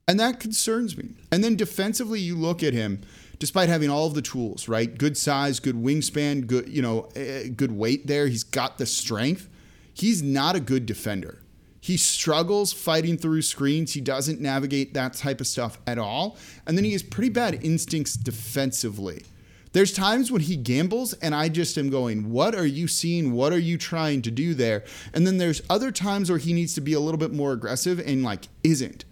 And 0.08 0.20
that 0.20 0.40
concerns 0.40 0.98
me. 0.98 1.16
And 1.32 1.44
then 1.44 1.56
defensively, 1.56 2.20
you 2.20 2.36
look 2.36 2.64
at 2.64 2.74
him, 2.74 3.02
despite 3.40 3.70
having 3.70 3.90
all 3.90 4.08
of 4.08 4.14
the 4.14 4.22
tools, 4.22 4.68
right? 4.68 4.98
Good 4.98 5.18
size, 5.18 5.60
good 5.60 5.76
wingspan, 5.76 6.48
good, 6.48 6.70
you 6.70 6.82
know, 6.82 7.10
eh, 7.16 7.50
good 7.50 7.72
weight 7.72 8.08
there. 8.08 8.28
He's 8.28 8.44
got 8.44 8.78
the 8.78 8.86
strength. 8.86 9.50
He's 9.94 10.22
not 10.22 10.56
a 10.56 10.60
good 10.60 10.86
defender. 10.86 11.41
He 11.84 11.98
struggles 11.98 12.72
fighting 12.72 13.18
through 13.18 13.42
screens. 13.42 13.94
He 13.94 14.02
doesn't 14.02 14.40
navigate 14.40 14.94
that 14.94 15.14
type 15.14 15.42
of 15.42 15.48
stuff 15.48 15.80
at 15.88 15.98
all. 15.98 16.38
And 16.68 16.78
then 16.78 16.86
he 16.86 16.92
has 16.92 17.02
pretty 17.02 17.30
bad 17.30 17.66
instincts 17.66 18.14
defensively. 18.14 19.26
There's 19.74 19.92
times 19.92 20.32
when 20.32 20.42
he 20.42 20.58
gambles, 20.58 21.14
and 21.14 21.34
I 21.34 21.50
just 21.50 21.78
am 21.78 21.90
going, 21.90 22.30
What 22.30 22.54
are 22.54 22.66
you 22.66 22.88
seeing? 22.88 23.32
What 23.32 23.52
are 23.52 23.60
you 23.60 23.78
trying 23.80 24.22
to 24.24 24.32
do 24.32 24.54
there? 24.54 24.84
And 25.14 25.26
then 25.26 25.40
there's 25.40 25.62
other 25.70 25.92
times 25.92 26.30
where 26.30 26.40
he 26.40 26.54
needs 26.54 26.76
to 26.76 26.82
be 26.82 26.94
a 26.94 27.00
little 27.00 27.18
bit 27.18 27.34
more 27.34 27.54
aggressive 27.54 28.00
and 28.00 28.22
like 28.22 28.48
isn't. 28.64 29.06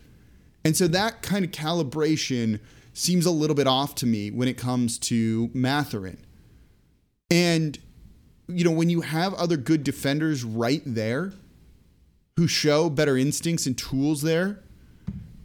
And 0.63 0.77
so 0.77 0.88
that 0.89 1.21
kind 1.23 1.43
of 1.43 1.51
calibration 1.51 2.59
seems 2.93 3.25
a 3.25 3.31
little 3.31 3.55
bit 3.55 3.65
off 3.65 3.95
to 3.95 4.05
me 4.05 4.29
when 4.29 4.47
it 4.47 4.57
comes 4.57 4.99
to 4.99 5.49
Mathurin. 5.53 6.17
And, 7.31 7.79
you 8.47 8.63
know, 8.65 8.71
when 8.71 8.89
you 8.89 9.01
have 9.01 9.33
other 9.35 9.57
good 9.57 9.83
defenders 9.83 10.43
right 10.43 10.81
there 10.85 11.31
who 12.39 12.48
show 12.48 12.89
better 12.89 13.17
instincts 13.17 13.65
and 13.65 13.77
tools 13.77 14.22
there, 14.22 14.60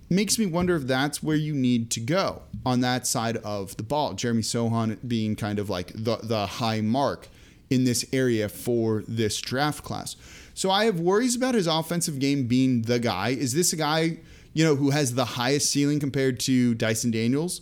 makes 0.08 0.38
me 0.38 0.46
wonder 0.46 0.76
if 0.76 0.84
that's 0.84 1.22
where 1.22 1.36
you 1.36 1.52
need 1.52 1.90
to 1.90 2.00
go 2.00 2.42
on 2.64 2.80
that 2.80 3.06
side 3.06 3.36
of 3.38 3.76
the 3.76 3.82
ball. 3.82 4.14
Jeremy 4.14 4.42
Sochan 4.42 4.96
being 5.06 5.34
kind 5.34 5.58
of 5.58 5.68
like 5.68 5.92
the, 5.92 6.18
the 6.22 6.46
high 6.46 6.80
mark 6.80 7.28
in 7.68 7.82
this 7.84 8.04
area 8.12 8.48
for 8.48 9.02
this 9.08 9.40
draft 9.40 9.82
class. 9.82 10.14
So 10.54 10.70
I 10.70 10.84
have 10.84 11.00
worries 11.00 11.34
about 11.34 11.54
his 11.54 11.66
offensive 11.66 12.20
game 12.20 12.46
being 12.46 12.82
the 12.82 13.00
guy. 13.00 13.30
Is 13.30 13.54
this 13.54 13.72
a 13.72 13.76
guy 13.76 14.18
you 14.52 14.64
know, 14.64 14.76
who 14.76 14.90
has 14.90 15.14
the 15.14 15.24
highest 15.24 15.70
ceiling 15.70 15.98
compared 15.98 16.40
to 16.40 16.74
Dyson 16.74 17.10
Daniels 17.10 17.60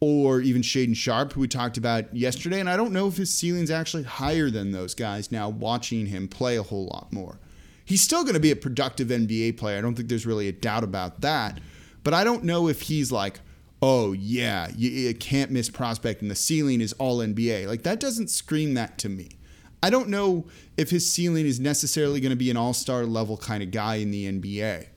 or 0.00 0.40
even 0.40 0.62
Shaedon 0.62 0.96
Sharp, 0.96 1.32
who 1.32 1.40
we 1.40 1.48
talked 1.48 1.76
about 1.76 2.14
yesterday. 2.14 2.60
And 2.60 2.70
I 2.70 2.76
don't 2.76 2.92
know 2.92 3.08
if 3.08 3.16
his 3.16 3.34
ceiling's 3.34 3.72
actually 3.72 4.04
higher 4.04 4.48
than 4.48 4.70
those 4.70 4.94
guys 4.94 5.32
now, 5.32 5.48
watching 5.48 6.06
him 6.06 6.28
play 6.28 6.56
a 6.56 6.62
whole 6.62 6.86
lot 6.86 7.12
more. 7.12 7.38
He's 7.88 8.02
still 8.02 8.22
going 8.22 8.34
to 8.34 8.40
be 8.40 8.50
a 8.50 8.56
productive 8.56 9.08
NBA 9.08 9.56
player. 9.56 9.78
I 9.78 9.80
don't 9.80 9.94
think 9.94 10.08
there's 10.08 10.26
really 10.26 10.48
a 10.48 10.52
doubt 10.52 10.84
about 10.84 11.22
that. 11.22 11.60
But 12.04 12.14
I 12.14 12.22
don't 12.22 12.44
know 12.44 12.68
if 12.68 12.82
he's 12.82 13.10
like, 13.10 13.40
oh, 13.80 14.12
yeah, 14.12 14.68
you, 14.76 14.90
you 14.90 15.14
can't 15.14 15.50
miss 15.50 15.70
prospect 15.70 16.20
and 16.22 16.30
the 16.30 16.34
ceiling 16.36 16.80
is 16.80 16.92
all 16.94 17.18
NBA. 17.18 17.66
Like, 17.66 17.82
that 17.82 18.00
doesn't 18.00 18.28
scream 18.28 18.74
that 18.74 18.98
to 18.98 19.08
me. 19.08 19.30
I 19.82 19.90
don't 19.90 20.08
know 20.08 20.46
if 20.76 20.90
his 20.90 21.10
ceiling 21.10 21.46
is 21.46 21.60
necessarily 21.60 22.20
going 22.20 22.30
to 22.30 22.36
be 22.36 22.50
an 22.50 22.56
all 22.56 22.74
star 22.74 23.06
level 23.06 23.36
kind 23.36 23.62
of 23.62 23.70
guy 23.70 23.96
in 23.96 24.10
the 24.10 24.30
NBA 24.30 24.88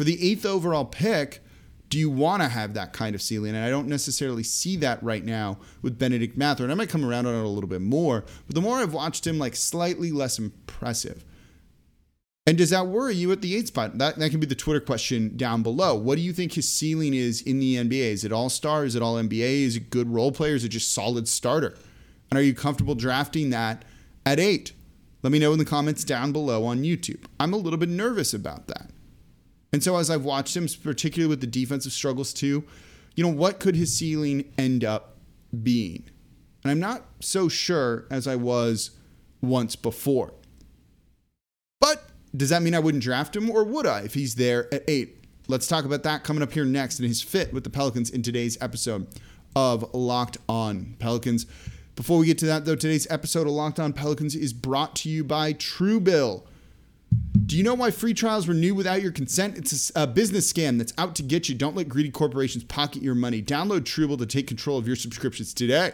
for 0.00 0.04
the 0.04 0.30
eighth 0.30 0.46
overall 0.46 0.86
pick, 0.86 1.44
do 1.90 1.98
you 1.98 2.08
want 2.08 2.40
to 2.42 2.48
have 2.48 2.72
that 2.72 2.94
kind 2.94 3.14
of 3.14 3.20
ceiling? 3.20 3.54
And 3.54 3.62
I 3.62 3.68
don't 3.68 3.86
necessarily 3.86 4.42
see 4.42 4.78
that 4.78 5.02
right 5.02 5.22
now 5.22 5.58
with 5.82 5.98
Bennedict 5.98 6.38
Mathurin. 6.38 6.70
I 6.70 6.74
might 6.74 6.88
come 6.88 7.04
around 7.04 7.26
on 7.26 7.34
it 7.34 7.44
a 7.44 7.48
little 7.48 7.68
bit 7.68 7.82
more, 7.82 8.24
but 8.46 8.54
the 8.54 8.62
more 8.62 8.78
I've 8.78 8.94
watched 8.94 9.26
him, 9.26 9.38
like 9.38 9.54
slightly 9.54 10.10
less 10.10 10.38
impressive. 10.38 11.22
And 12.46 12.56
does 12.56 12.70
that 12.70 12.86
worry 12.86 13.14
you 13.14 13.30
at 13.32 13.42
the 13.42 13.54
eight 13.54 13.68
spot? 13.68 13.98
That 13.98 14.16
that 14.16 14.30
can 14.30 14.40
be 14.40 14.46
the 14.46 14.54
Twitter 14.54 14.80
question 14.80 15.36
down 15.36 15.62
below. 15.62 15.94
What 15.94 16.16
do 16.16 16.22
you 16.22 16.32
think 16.32 16.54
his 16.54 16.70
ceiling 16.70 17.14
is 17.14 17.42
in 17.42 17.60
the 17.60 17.76
NBA? 17.76 18.12
Is 18.12 18.24
it 18.24 18.32
all 18.32 18.48
star? 18.48 18.84
Is 18.84 18.96
it 18.96 19.02
all 19.02 19.16
NBA? 19.16 19.62
Is 19.62 19.76
it 19.76 19.90
good 19.90 20.10
role 20.10 20.32
player? 20.32 20.54
Is 20.54 20.64
it 20.64 20.70
just 20.70 20.92
solid 20.92 21.28
starter? 21.28 21.76
And 22.30 22.38
are 22.38 22.42
you 22.42 22.54
comfortable 22.54 22.94
drafting 22.94 23.50
that 23.50 23.84
at 24.24 24.40
eight? 24.40 24.72
Let 25.22 25.32
me 25.32 25.38
know 25.38 25.52
in 25.52 25.58
the 25.58 25.64
comments 25.64 26.02
down 26.02 26.32
below 26.32 26.64
on 26.64 26.82
YouTube. 26.82 27.24
I'm 27.38 27.52
a 27.52 27.58
little 27.58 27.78
bit 27.78 27.90
nervous 27.90 28.32
about 28.32 28.68
that. 28.68 28.90
And 29.72 29.84
so 29.84 29.96
as 29.96 30.10
I've 30.10 30.24
watched 30.24 30.56
him, 30.56 30.66
particularly 30.82 31.28
with 31.28 31.40
the 31.40 31.46
defensive 31.46 31.92
struggles 31.92 32.32
too, 32.32 32.64
you 33.14 33.24
know, 33.24 33.30
what 33.30 33.60
could 33.60 33.76
his 33.76 33.96
ceiling 33.96 34.50
end 34.56 34.84
up 34.84 35.18
being? 35.62 36.04
And 36.64 36.70
I'm 36.70 36.80
not 36.80 37.04
so 37.20 37.48
sure 37.48 38.06
as 38.10 38.26
I 38.26 38.36
was 38.36 38.92
once 39.42 39.76
before. 39.76 40.32
Does 42.36 42.50
that 42.50 42.62
mean 42.62 42.74
I 42.74 42.78
wouldn't 42.78 43.02
draft 43.02 43.34
him 43.34 43.50
or 43.50 43.64
would 43.64 43.86
I 43.86 44.00
if 44.00 44.14
he's 44.14 44.36
there 44.36 44.72
at 44.72 44.84
eight? 44.88 45.24
Let's 45.48 45.66
talk 45.66 45.84
about 45.84 46.04
that 46.04 46.22
coming 46.22 46.42
up 46.42 46.52
here 46.52 46.64
next 46.64 47.00
and 47.00 47.08
his 47.08 47.20
fit 47.22 47.52
with 47.52 47.64
the 47.64 47.70
Pelicans 47.70 48.10
in 48.10 48.22
today's 48.22 48.56
episode 48.60 49.08
of 49.56 49.92
Locked 49.92 50.38
On 50.48 50.94
Pelicans. 51.00 51.46
Before 51.96 52.18
we 52.18 52.26
get 52.26 52.38
to 52.38 52.46
that, 52.46 52.64
though, 52.64 52.76
today's 52.76 53.10
episode 53.10 53.48
of 53.48 53.52
Locked 53.52 53.80
On 53.80 53.92
Pelicans 53.92 54.36
is 54.36 54.52
brought 54.52 54.94
to 54.96 55.08
you 55.08 55.24
by 55.24 55.52
Truebill. 55.52 56.44
Do 57.46 57.56
you 57.56 57.64
know 57.64 57.74
why 57.74 57.90
free 57.90 58.14
trials 58.14 58.46
renew 58.46 58.76
without 58.76 59.02
your 59.02 59.10
consent? 59.10 59.58
It's 59.58 59.90
a, 59.96 60.06
business 60.06 60.50
scam 60.52 60.78
that's 60.78 60.92
out 60.96 61.16
to 61.16 61.24
get 61.24 61.48
you. 61.48 61.56
Don't 61.56 61.74
let 61.74 61.88
greedy 61.88 62.10
corporations 62.10 62.62
pocket 62.62 63.02
your 63.02 63.16
money. 63.16 63.42
Download 63.42 63.80
Truebill 63.80 64.18
to 64.18 64.26
take 64.26 64.46
control 64.46 64.78
of 64.78 64.86
your 64.86 64.94
subscriptions 64.94 65.52
today. 65.52 65.92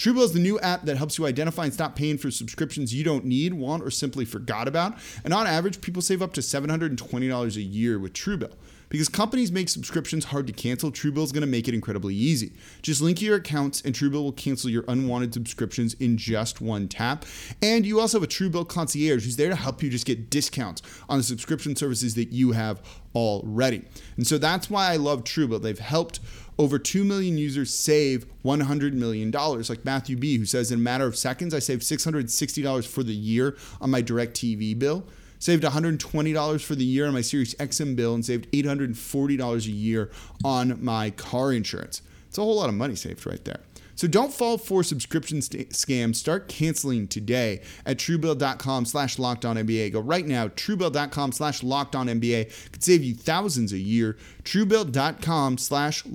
Truebill 0.00 0.22
is 0.22 0.32
the 0.32 0.40
new 0.40 0.58
app 0.60 0.86
that 0.86 0.96
helps 0.96 1.18
you 1.18 1.26
identify 1.26 1.64
and 1.64 1.74
stop 1.74 1.94
paying 1.94 2.16
for 2.16 2.30
subscriptions 2.30 2.94
you 2.94 3.04
don't 3.04 3.26
need, 3.26 3.52
want, 3.52 3.82
or 3.82 3.90
simply 3.90 4.24
forgot 4.24 4.66
about. 4.66 4.96
And 5.24 5.34
on 5.34 5.46
average, 5.46 5.82
people 5.82 6.00
save 6.00 6.22
up 6.22 6.32
to 6.32 6.40
$720 6.40 7.56
a 7.56 7.60
year 7.60 7.98
with 7.98 8.14
Truebill. 8.14 8.54
Because 8.90 9.08
companies 9.08 9.52
make 9.52 9.68
subscriptions 9.68 10.26
hard 10.26 10.48
to 10.48 10.52
cancel, 10.52 10.90
Truebill 10.90 11.22
is 11.22 11.30
going 11.32 11.42
to 11.42 11.46
make 11.46 11.68
it 11.68 11.74
incredibly 11.74 12.14
easy. 12.14 12.52
Just 12.82 13.00
link 13.00 13.22
your 13.22 13.36
accounts 13.36 13.80
and 13.82 13.94
Truebill 13.94 14.22
will 14.22 14.32
cancel 14.32 14.68
your 14.68 14.84
unwanted 14.88 15.32
subscriptions 15.32 15.94
in 15.94 16.18
just 16.18 16.60
one 16.60 16.88
tap. 16.88 17.24
And 17.62 17.86
you 17.86 18.00
also 18.00 18.18
have 18.18 18.28
a 18.28 18.30
Truebill 18.30 18.68
concierge 18.68 19.24
who's 19.24 19.36
there 19.36 19.48
to 19.48 19.54
help 19.54 19.80
you 19.82 19.90
just 19.90 20.06
get 20.06 20.28
discounts 20.28 20.82
on 21.08 21.18
the 21.18 21.24
subscription 21.24 21.76
services 21.76 22.16
that 22.16 22.32
you 22.32 22.50
have 22.50 22.82
already. 23.14 23.84
And 24.16 24.26
so 24.26 24.38
that's 24.38 24.68
why 24.68 24.92
I 24.92 24.96
love 24.96 25.22
Truebill. 25.22 25.62
They've 25.62 25.78
helped 25.78 26.18
over 26.58 26.76
2 26.76 27.04
million 27.04 27.38
users 27.38 27.72
save 27.72 28.26
$100 28.44 28.92
million. 28.92 29.30
Like 29.30 29.84
Matthew 29.84 30.16
B., 30.16 30.36
who 30.36 30.44
says, 30.44 30.72
in 30.72 30.80
a 30.80 30.82
matter 30.82 31.06
of 31.06 31.16
seconds, 31.16 31.54
I 31.54 31.60
saved 31.60 31.82
$660 31.82 32.86
for 32.88 33.04
the 33.04 33.14
year 33.14 33.56
on 33.80 33.90
my 33.90 34.02
DirecTV 34.02 34.78
bill 34.78 35.04
saved 35.40 35.64
$120 35.64 36.64
for 36.64 36.74
the 36.76 36.84
year 36.84 37.08
on 37.08 37.14
my 37.14 37.20
Sirius 37.22 37.54
XM 37.54 37.96
bill, 37.96 38.14
and 38.14 38.24
saved 38.24 38.50
$840 38.52 39.66
a 39.66 39.70
year 39.70 40.10
on 40.44 40.82
my 40.82 41.10
car 41.10 41.52
insurance. 41.52 42.02
It's 42.28 42.38
a 42.38 42.42
whole 42.42 42.54
lot 42.54 42.68
of 42.68 42.76
money 42.76 42.94
saved 42.94 43.26
right 43.26 43.44
there. 43.44 43.60
So 43.96 44.08
don't 44.08 44.32
fall 44.32 44.56
for 44.56 44.82
subscription 44.82 45.42
st- 45.42 45.70
scams. 45.70 46.16
Start 46.16 46.48
canceling 46.48 47.06
today 47.06 47.60
at 47.84 47.98
truebill.com 47.98 48.86
slash 48.86 49.16
NBA. 49.16 49.92
Go 49.92 50.00
right 50.00 50.26
now, 50.26 50.48
truebill.com 50.48 51.32
slash 51.32 51.60
NBA. 51.60 52.72
Could 52.72 52.82
save 52.82 53.04
you 53.04 53.14
thousands 53.14 53.74
a 53.74 53.78
year. 53.78 54.16
truebill.com 54.44 55.58
slash 55.58 56.06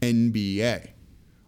NBA. 0.00 0.88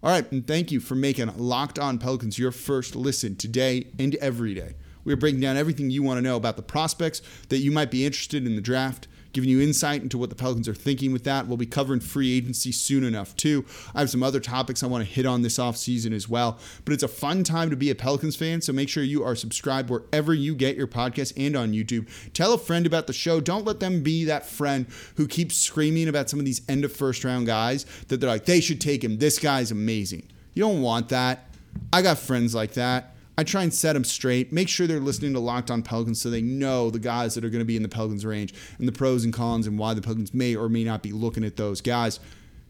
All 0.03 0.11
right, 0.11 0.31
and 0.31 0.47
thank 0.47 0.71
you 0.71 0.79
for 0.79 0.95
making 0.95 1.37
Locked 1.37 1.81
On 1.81 1.99
Pelicans 1.99 2.39
your 2.39 2.53
first 2.53 2.95
listen 2.95 3.35
today 3.35 3.89
and 3.99 4.15
every 4.17 4.55
day. 4.55 4.75
We 5.07 5.15
are 5.15 5.17
breaking 5.17 5.41
down 5.41 5.57
everything 5.57 5.89
you 5.89 6.03
want 6.03 6.19
to 6.19 6.23
know 6.23 6.37
about 6.37 6.57
the 6.57 6.63
prospects 6.63 7.23
that 7.49 7.59
you 7.59 7.71
might 7.71 7.91
be 7.91 8.05
interested 8.05 8.47
in 8.47 8.57
the 8.57 8.61
draft 8.61 9.09
giving 9.37 9.51
you 9.51 9.61
insight 9.61 10.03
into 10.03 10.17
what 10.17 10.31
the 10.31 10.35
Pelicans 10.35 10.67
are 10.67 10.75
thinking 10.75 11.13
with 11.13 11.25
that. 11.25 11.47
We'll 11.47 11.59
be 11.59 11.67
covering 11.67 12.01
free 12.01 12.35
agency 12.35 12.73
soon 12.73 13.05
enough, 13.05 13.37
too. 13.37 13.67
I 13.95 14.01
have 14.01 14.09
some 14.09 14.23
other 14.23 14.41
topics 14.41 14.83
I 14.83 14.87
want 14.87 15.07
to 15.07 15.11
hit 15.11 15.27
on 15.27 15.43
this 15.43 15.59
offseason 15.59 16.13
as 16.15 16.27
well. 16.27 16.59
But 16.87 16.95
it's 16.95 17.03
a 17.03 17.09
fun 17.09 17.45
time 17.45 17.69
to 17.69 17.77
be 17.77 17.91
a 17.91 17.95
Pelicans 17.95 18.35
fan, 18.35 18.63
so 18.63 18.73
make 18.73 18.89
sure 18.89 19.03
you 19.03 19.23
are 19.23 19.37
subscribed 19.37 19.91
wherever 19.91 20.33
you 20.33 20.55
get 20.55 20.75
your 20.75 20.87
podcast 20.87 21.35
and 21.37 21.55
on 21.55 21.75
YouTube. 21.75 22.09
Tell 22.33 22.55
a 22.55 22.59
friend 22.59 22.87
about 22.87 23.09
the 23.09 23.13
show. 23.13 23.39
Don't 23.39 23.67
let 23.67 23.79
them 23.79 24.03
be 24.03 24.25
that 24.25 24.47
friend 24.47 24.87
who 25.17 25.29
keeps 25.29 25.55
screaming 25.55 26.09
about 26.09 26.31
some 26.31 26.39
of 26.39 26.47
these 26.47 26.63
end 26.67 26.87
of 26.87 26.93
first 26.97 27.23
round 27.23 27.47
guys 27.47 27.85
that 28.09 28.23
they're 28.23 28.31
like, 28.31 28.47
they 28.47 28.63
should 28.63 28.81
take 28.81 29.05
him. 29.05 29.19
This 29.19 29.39
guy's 29.39 29.71
amazing. 29.71 30.27
You 30.55 30.63
don't 30.63 30.81
want 30.81 31.11
that. 31.11 31.51
I 31.93 32.01
got 32.01 32.17
friends 32.17 32.55
like 32.55 32.73
that. 32.73 33.16
I 33.39 33.45
try 33.45 33.63
and 33.63 33.73
set 33.73 33.93
them 33.93 34.05
straight, 34.05 34.53
make 34.53 34.69
sure 34.69 34.87
they're 34.87 34.99
listening 34.99 35.35
to 35.35 35.41
Locked 35.41 35.71
On 35.71 35.83
Pelicans 35.83 36.21
so 36.21 36.31
they 36.31 36.41
know 36.41 36.89
the 36.91 36.99
guys 36.99 37.35
that 37.35 37.45
are 37.45 37.51
going 37.51 37.61
to 37.61 37.67
be 37.67 37.77
in 37.77 37.83
the 37.83 37.89
Pelicans 37.89 38.25
range 38.25 38.55
and 38.79 38.89
the 38.89 38.93
pros 38.93 39.25
and 39.25 39.33
cons 39.33 39.67
and 39.67 39.79
why 39.79 39.93
the 39.93 40.01
Pelicans 40.01 40.33
may 40.33 40.57
or 40.57 40.69
may 40.69 40.85
not 40.85 41.03
be 41.03 41.13
looking 41.13 41.45
at 41.45 41.57
those 41.57 41.81
guys. 41.81 42.19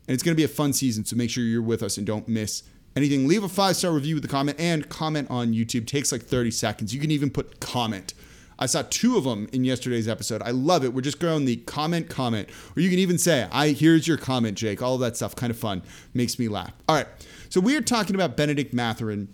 And 0.09 0.15
it's 0.15 0.23
going 0.23 0.35
to 0.35 0.37
be 0.37 0.45
a 0.45 0.49
fun 0.49 0.73
season, 0.73 1.05
so 1.05 1.17
make 1.17 1.31
sure 1.31 1.45
you're 1.45 1.63
with 1.63 1.83
us 1.83 1.99
and 1.99 2.07
don't 2.07 2.27
miss 2.27 2.65
anything. 2.97 3.29
Leave 3.29 3.45
a 3.45 3.49
five 3.49 3.77
star 3.77 3.93
review 3.93 4.17
with 4.17 4.25
a 4.25 4.29
comment 4.29 4.59
and 4.59 4.89
comment 4.89 5.31
on 5.31 5.53
YouTube. 5.53 5.87
Takes 5.87 6.11
like 6.11 6.23
30 6.23 6.51
seconds. 6.51 6.95
You 6.95 7.01
can 7.01 7.11
even 7.11 7.31
put 7.31 7.61
comment. 7.61 8.15
I 8.59 8.67
saw 8.67 8.83
two 8.89 9.17
of 9.19 9.25
them 9.25 9.49
in 9.53 9.65
yesterday's 9.65 10.09
episode. 10.09 10.41
I 10.43 10.51
love 10.51 10.83
it. 10.83 10.95
We're 10.95 11.03
just 11.03 11.21
growing 11.21 11.45
the 11.45 11.57
comment, 11.57 12.09
comment. 12.09 12.49
Or 12.75 12.81
you 12.81 12.89
can 12.89 12.99
even 12.99 13.19
say, 13.19 13.47
I 13.53 13.69
here's 13.69 14.09
your 14.09 14.17
comment, 14.17 14.57
Jake. 14.57 14.81
All 14.83 14.97
that 14.99 15.17
stuff. 15.17 15.37
Kind 15.37 15.51
of 15.51 15.59
fun. 15.59 15.83
Makes 16.15 16.39
me 16.39 16.49
laugh. 16.49 16.73
All 16.89 16.97
right. 16.97 17.07
So 17.51 17.61
we 17.61 17.77
are 17.77 17.83
talking 17.83 18.15
about 18.15 18.37
Bennedict 18.37 18.73
Mathurin 18.73 19.29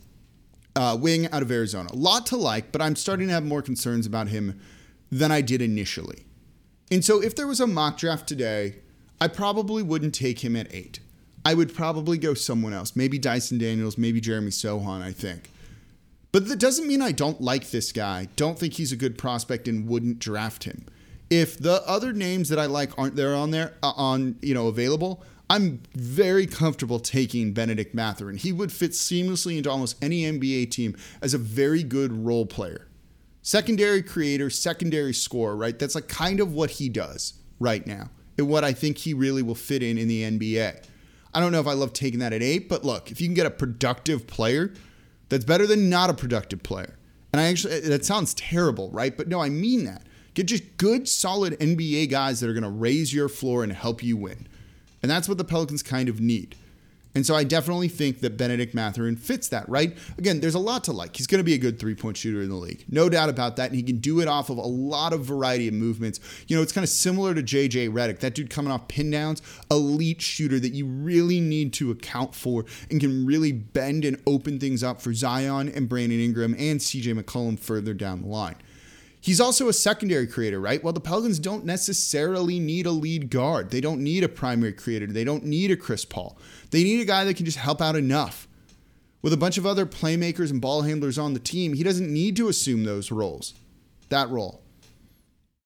uh, 0.77 0.97
wing 1.01 1.31
out 1.31 1.43
of 1.43 1.51
Arizona. 1.51 1.91
A 1.93 1.97
lot 1.97 2.27
to 2.27 2.37
like, 2.37 2.73
but 2.73 2.81
I'm 2.81 2.97
starting 2.97 3.29
to 3.29 3.35
have 3.35 3.45
more 3.45 3.63
concerns 3.63 4.07
about 4.07 4.29
him 4.29 4.61
than 5.11 5.31
I 5.31 5.41
did 5.41 5.61
initially. 5.61 6.25
And 6.91 7.05
so 7.05 7.23
if 7.23 7.35
there 7.35 7.47
was 7.47 7.61
a 7.61 7.67
mock 7.67 7.99
draft 7.99 8.27
today, 8.27 8.77
I 9.21 9.29
probably 9.29 9.83
wouldn't 9.83 10.15
take 10.15 10.41
him 10.45 10.57
at 10.57 10.73
eight. 10.75 11.01
I 11.45 11.55
would 11.55 11.75
probably 11.75 12.19
go 12.19 12.35
someone 12.35 12.73
else, 12.73 12.95
maybe 12.95 13.19
Dyson 13.19 13.59
Daniels, 13.59 13.99
maybe 13.99 14.21
Jeremy 14.21 14.51
Sochan, 14.51 15.03
I 15.03 15.13
think. 15.13 15.51
But 16.31 16.49
that 16.49 16.59
doesn't 16.59 16.87
mean 16.87 17.03
I 17.03 17.13
don't 17.13 17.41
like 17.41 17.71
this 17.71 17.93
guy, 17.93 18.29
don't 18.37 18.59
think 18.59 18.75
he's 18.75 18.93
a 18.93 18.97
good 18.97 19.19
prospect, 19.19 19.69
and 19.69 19.87
wouldn't 19.87 20.19
draft 20.19 20.65
him. 20.65 20.87
If 21.29 21.59
the 21.59 21.83
other 21.87 22.13
names 22.13 22.49
that 22.49 22.59
I 22.59 22.67
like 22.67 22.99
aren't 22.99 23.17
there 23.17 23.35
on 23.35 23.51
there 23.51 23.75
uh, 23.83 23.93
on 23.97 24.37
you 24.41 24.55
know 24.55 24.69
available, 24.69 25.23
I'm 25.53 25.83
very 25.93 26.47
comfortable 26.47 26.99
taking 26.99 27.53
Bennedict 27.53 27.95
Mathurin. 27.95 28.39
He 28.39 28.53
would 28.53 28.73
fit 28.73 28.93
seamlessly 28.93 29.59
into 29.59 29.71
almost 29.71 30.03
any 30.03 30.23
NBA 30.23 30.71
team 30.71 30.97
as 31.21 31.35
a 31.35 31.39
very 31.39 31.83
good 31.83 32.11
role 32.11 32.47
player. 32.47 32.89
Secondary 33.43 34.03
creator, 34.03 34.49
secondary 34.49 35.13
scorer, 35.13 35.55
right? 35.55 35.79
That's 35.79 35.95
like 35.95 36.09
kind 36.09 36.41
of 36.41 36.55
what 36.55 36.71
he 36.71 36.89
does 36.89 37.35
right 37.61 37.87
now 37.87 38.09
and 38.39 38.49
what 38.49 38.65
I 38.65 38.73
think 38.73 38.97
he 38.97 39.13
really 39.13 39.43
will 39.43 39.55
fit 39.55 39.83
in 39.83 39.99
in 39.99 40.09
the 40.09 40.23
NBA. 40.23 40.87
I 41.35 41.41
don't 41.41 41.53
know 41.53 41.61
if 41.61 41.67
I 41.67 41.75
love 41.75 41.93
taking 41.93 42.21
that 42.21 42.33
at 42.33 42.43
eight, 42.43 42.71
but 42.71 42.83
look, 42.83 43.11
if 43.11 43.21
you 43.21 43.27
can 43.27 43.35
get 43.35 43.45
a 43.45 43.51
productive 43.51 44.27
player, 44.27 44.73
that's 45.29 45.45
better 45.45 45.67
than 45.67 45.91
not 45.91 46.09
a 46.09 46.15
productive 46.15 46.63
player. 46.63 46.97
And 47.31 47.43
I 47.43 47.49
actually, 47.49 47.81
that 47.81 48.07
sounds 48.07 48.33
terrible, 48.33 48.89
right? 48.91 49.15
But 49.15 49.29
no, 49.29 49.43
I 49.43 49.51
mean 49.51 49.85
that. 49.85 50.07
Get 50.33 50.47
just 50.47 50.79
good, 50.79 51.07
solid 51.11 51.61
NBA 51.61 52.09
guys 52.09 52.41
that 52.41 52.49
are 52.49 52.55
going 52.55 52.63
to 52.63 52.71
raise 52.71 53.13
your 53.13 53.29
floor 53.29 53.63
and 53.63 53.71
help 53.71 54.03
you 54.03 54.17
win. 54.17 54.49
And 55.03 55.11
that's 55.11 55.29
what 55.29 55.39
the 55.39 55.45
Pelicans 55.45 55.83
kind 55.83 56.09
of 56.09 56.21
need. 56.21 56.57
And 57.15 57.27
so 57.27 57.35
I 57.35 57.45
definitely 57.45 57.89
think 57.89 58.21
that 58.21 58.39
Bennedict 58.39 58.75
Mathurin 58.75 59.17
fits 59.17 59.49
that, 59.49 59.69
right? 59.69 59.97
Again, 60.17 60.41
there's 60.41 60.55
a 60.55 60.59
lot 60.59 60.85
to 60.85 60.93
like. 60.93 61.17
He's 61.17 61.27
going 61.27 61.41
to 61.41 61.45
be 61.45 61.53
a 61.53 61.59
good 61.59 61.79
three 61.79 61.95
point 61.95 62.17
shooter 62.17 62.41
in 62.41 62.49
the 62.49 62.57
league. 62.57 62.85
No 62.89 63.09
doubt 63.09 63.29
about 63.29 63.57
that. 63.57 63.67
And 63.67 63.77
he 63.77 63.83
can 63.83 63.99
do 63.99 64.21
it 64.21 64.29
off 64.29 64.49
of 64.49 64.57
a 64.57 64.63
lot 64.63 65.13
of 65.13 65.25
variety 65.25 65.69
of 65.69 65.75
movements. 65.75 66.21
You 66.49 66.57
know, 66.57 66.63
it's 66.63 66.73
kind 66.73 66.85
of 66.85 66.89
similar 66.89 67.35
to 67.35 67.43
JJ 67.43 67.91
Redick, 67.91 68.21
that 68.21 68.35
dude 68.35 68.49
coming 68.49 68.73
off 68.73 68.89
pin 68.89 69.11
downs, 69.11 69.43
elite 69.71 70.23
shooter 70.23 70.59
that 70.61 70.73
you 70.73 70.87
really 70.87 71.41
need 71.41 71.75
to 71.75 71.91
account 71.91 72.35
for 72.35 72.65
and 72.91 72.99
can 72.99 73.27
really 73.27 73.53
bend 73.53 74.05
and 74.05 74.21
open 74.27 74.59
things 74.59 74.83
up 74.83 75.03
for 75.03 75.13
Zion 75.13 75.69
and 75.69 75.89
Brandon 75.89 76.19
Ingram 76.19 76.55
and 76.59 76.81
CJ 76.81 77.21
McCollum 77.21 77.59
further 77.59 77.93
down 77.93 78.23
the 78.23 78.29
line. 78.29 78.57
He's 79.23 79.41
also 79.41 79.69
a 79.69 79.73
secondary 79.73 80.27
creator, 80.27 80.61
right? 80.61 80.83
Well, 80.83 80.93
the 80.93 81.01
Pelicans 81.01 81.39
don't 81.39 81.65
necessarily 81.65 82.59
need 82.59 82.87
a 82.87 82.91
lead 82.91 83.31
guard. 83.31 83.71
They 83.71 83.81
don't 83.81 84.03
need 84.03 84.25
a 84.25 84.29
primary 84.29 84.73
creator. 84.73 85.07
They 85.07 85.23
don't 85.23 85.45
need 85.45 85.71
a 85.71 85.77
Chris 85.77 86.05
Paul. 86.05 86.37
They 86.73 86.83
need 86.83 87.01
a 87.01 87.05
guy 87.05 87.23
that 87.25 87.37
can 87.37 87.47
just 87.47 87.59
help 87.59 87.81
out 87.81 87.95
enough. 87.95 88.49
With 89.23 89.33
a 89.33 89.37
bunch 89.37 89.59
of 89.59 89.65
other 89.65 89.87
playmakers 89.87 90.51
and 90.51 90.61
ball 90.61 90.83
handlers 90.83 91.19
on 91.19 91.35
the 91.35 91.39
team, 91.39 91.75
he 91.75 91.85
doesn't 91.85 92.13
need 92.13 92.35
to 92.35 92.49
assume 92.49 92.83
those 92.83 93.13
roles, 93.13 93.55
that 94.09 94.29
role. 94.29 94.61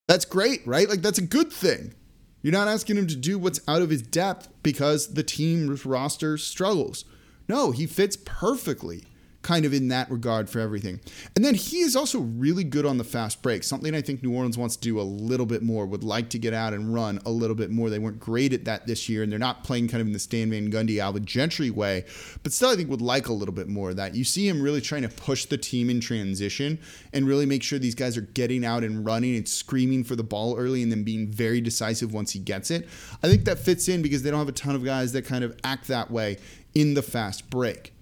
That's 0.07 0.27
great, 0.27 0.61
right? 0.66 0.87
Like, 0.87 1.01
that's 1.01 1.19
a 1.19 1.23
good 1.23 1.51
thing. 1.51 1.95
You're 2.42 2.53
not 2.53 2.69
asking 2.69 2.99
him 2.99 3.07
to 3.07 3.16
do 3.16 3.38
what's 3.38 3.61
out 3.66 3.81
of 3.81 3.88
his 3.88 4.03
depth 4.03 4.51
because 4.62 5.14
the 5.14 5.23
team's 5.23 5.87
roster 5.87 6.37
struggles. 6.37 7.07
No, 7.49 7.71
he 7.71 7.87
fits 7.87 8.19
perfectly 8.23 9.05
kind 9.47 9.65
of 9.65 9.73
in 9.73 9.87
that 9.87 10.11
regard 10.11 10.51
for 10.51 10.59
everything. 10.59 10.99
And 11.37 11.45
then 11.45 11.55
he 11.55 11.79
is 11.79 11.95
also 11.95 12.19
really 12.19 12.65
good 12.65 12.85
on 12.85 12.99
the 12.99 13.05
fast 13.05 13.43
break, 13.43 13.63
something 13.63 13.95
I 13.95 14.01
think 14.01 14.21
New 14.21 14.35
Orleans 14.35 14.59
wants 14.59 14.75
to 14.75 14.83
do 14.83 15.01
a 15.01 15.03
little 15.03 15.47
bit 15.47 15.63
more, 15.63 15.87
would 15.87 16.03
like 16.03 16.31
to 16.31 16.39
get 16.39 16.53
out 16.53 16.75
and 16.75 16.93
run 16.93 17.21
a 17.25 17.31
little 17.31 17.55
bit 17.55 17.71
more. 17.71 17.89
They 17.89 18.01
weren't 18.01 18.19
great 18.19 18.53
at 18.53 18.65
that 18.65 18.89
this 18.89 19.09
year, 19.09 19.23
and 19.23 19.31
they're 19.31 19.39
not 19.39 19.63
playing 19.63 19.87
kind 19.87 20.01
of 20.01 20.09
in 20.09 20.13
the 20.13 20.19
Stan 20.19 20.51
Van 20.51 20.69
Gundy, 20.73 20.99
Alvin 20.99 21.25
Gentry 21.25 21.71
way, 21.71 22.05
but 22.43 22.53
still 22.53 22.71
I 22.71 22.75
think 22.75 22.91
would 22.91 23.01
like 23.01 23.29
a 23.29 23.33
little 23.33 23.55
bit 23.55 23.69
more 23.69 23.91
of 23.91 23.97
that. 23.97 24.17
You 24.17 24.25
see 24.25 24.49
him 24.49 24.61
really 24.61 24.81
trying 24.81 25.03
to 25.03 25.09
push 25.09 25.45
the 25.45 25.57
team 25.57 25.91
in 25.91 26.01
transition 26.01 26.81
and 27.13 27.29
really 27.29 27.47
make 27.47 27.63
sure 27.63 27.79
these 27.79 27.95
guys 27.95 28.17
are 28.17 28.23
getting 28.23 28.65
out 28.65 28.83
and 28.83 29.07
running 29.07 29.37
and 29.37 29.49
screaming 29.49 30.03
for 30.03 30.17
the 30.17 30.25
ball 30.25 30.57
early 30.57 30.83
and 30.83 30.91
then 30.91 31.05
being 31.05 31.29
very 31.29 31.61
decisive 31.61 32.13
once 32.13 32.33
he 32.33 32.41
gets 32.41 32.73
it. 32.73 32.89
I 33.23 33.29
think 33.29 33.45
that 33.45 33.61
fits 33.61 33.87
in 33.87 34.03
because 34.03 34.25
they 34.25 34.31
don't 34.33 34.41
have 34.41 34.49
a 34.49 34.53
ton 34.53 34.75
of 34.75 34.85
guys 34.85 35.13
that 35.13 35.25
kind 35.25 35.45
of 35.45 35.57
act 35.63 35.87
that 35.87 36.11
way 36.11 36.39
in 36.75 36.95
the 36.95 37.03
fast 37.03 37.49
break. 37.49 37.93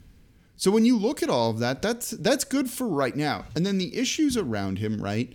So 0.56 0.70
when 0.70 0.84
you 0.84 0.96
look 0.96 1.22
at 1.22 1.30
all 1.30 1.50
of 1.50 1.58
that, 1.58 1.82
that's 1.82 2.10
that's 2.10 2.44
good 2.44 2.70
for 2.70 2.86
right 2.86 3.16
now. 3.16 3.46
And 3.56 3.66
then 3.66 3.78
the 3.78 3.96
issues 3.96 4.36
around 4.36 4.78
him, 4.78 5.02
right? 5.02 5.32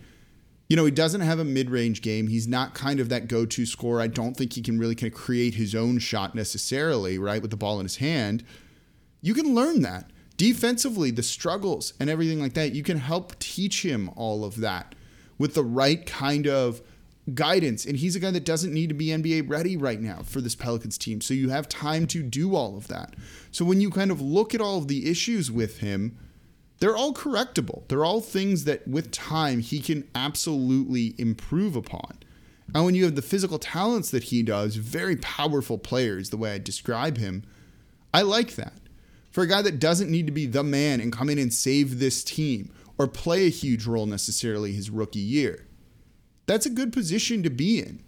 You 0.68 0.76
know, 0.76 0.84
he 0.84 0.92
doesn't 0.92 1.20
have 1.20 1.40
a 1.40 1.44
mid-range 1.44 2.00
game. 2.00 2.28
He's 2.28 2.46
not 2.46 2.74
kind 2.74 3.00
of 3.00 3.08
that 3.08 3.26
go-to 3.26 3.66
scorer. 3.66 4.00
I 4.00 4.06
don't 4.06 4.36
think 4.36 4.52
he 4.52 4.62
can 4.62 4.78
really 4.78 4.94
kind 4.94 5.12
of 5.12 5.18
create 5.18 5.54
his 5.54 5.74
own 5.74 5.98
shot 5.98 6.34
necessarily, 6.36 7.18
right, 7.18 7.42
with 7.42 7.50
the 7.50 7.56
ball 7.56 7.80
in 7.80 7.84
his 7.84 7.96
hand. 7.96 8.44
You 9.20 9.34
can 9.34 9.54
learn 9.54 9.82
that. 9.82 10.10
Defensively, 10.36 11.10
the 11.10 11.24
struggles 11.24 11.92
and 11.98 12.08
everything 12.08 12.40
like 12.40 12.54
that, 12.54 12.72
you 12.72 12.84
can 12.84 12.98
help 12.98 13.38
teach 13.40 13.84
him 13.84 14.10
all 14.14 14.44
of 14.44 14.60
that 14.60 14.94
with 15.38 15.54
the 15.54 15.64
right 15.64 16.06
kind 16.06 16.46
of 16.46 16.80
guidance. 17.34 17.84
And 17.84 17.96
he's 17.96 18.16
a 18.16 18.20
guy 18.20 18.30
that 18.30 18.44
doesn't 18.44 18.72
need 18.72 18.88
to 18.88 18.94
be 18.94 19.06
NBA 19.06 19.48
ready 19.48 19.76
right 19.76 20.00
now 20.00 20.22
for 20.22 20.40
this 20.40 20.54
Pelicans 20.54 20.98
team. 20.98 21.20
So 21.20 21.34
you 21.34 21.50
have 21.50 21.68
time 21.68 22.06
to 22.08 22.22
do 22.22 22.54
all 22.54 22.76
of 22.76 22.88
that. 22.88 23.14
So 23.50 23.64
when 23.64 23.80
you 23.80 23.90
kind 23.90 24.10
of 24.10 24.20
look 24.20 24.54
at 24.54 24.60
all 24.60 24.78
of 24.78 24.88
the 24.88 25.10
issues 25.10 25.50
with 25.50 25.78
him, 25.78 26.16
they're 26.78 26.96
all 26.96 27.12
correctable. 27.12 27.86
They're 27.88 28.04
all 28.04 28.20
things 28.20 28.64
that 28.64 28.88
with 28.88 29.10
time 29.10 29.60
he 29.60 29.80
can 29.80 30.08
absolutely 30.14 31.14
improve 31.18 31.76
upon. 31.76 32.18
And 32.74 32.84
when 32.84 32.94
you 32.94 33.04
have 33.04 33.16
the 33.16 33.22
physical 33.22 33.58
talents 33.58 34.10
that 34.10 34.24
he 34.24 34.42
does, 34.42 34.76
very 34.76 35.16
powerful 35.16 35.76
players, 35.76 36.30
the 36.30 36.36
way 36.36 36.52
I 36.54 36.58
describe 36.58 37.18
him, 37.18 37.42
I 38.14 38.22
like 38.22 38.54
that. 38.54 38.74
For 39.30 39.42
a 39.42 39.46
guy 39.46 39.62
that 39.62 39.78
doesn't 39.78 40.10
need 40.10 40.26
to 40.26 40.32
be 40.32 40.46
the 40.46 40.64
man 40.64 41.00
and 41.00 41.12
come 41.12 41.28
in 41.28 41.38
and 41.38 41.52
save 41.52 41.98
this 41.98 42.24
team 42.24 42.72
or 42.98 43.06
play 43.06 43.46
a 43.46 43.50
huge 43.50 43.86
role 43.86 44.06
necessarily 44.06 44.72
his 44.72 44.90
rookie 44.90 45.18
year 45.18 45.66
that's 46.50 46.66
a 46.66 46.70
good 46.70 46.92
position 46.92 47.44
to 47.44 47.50
be 47.50 47.78
in. 47.78 48.02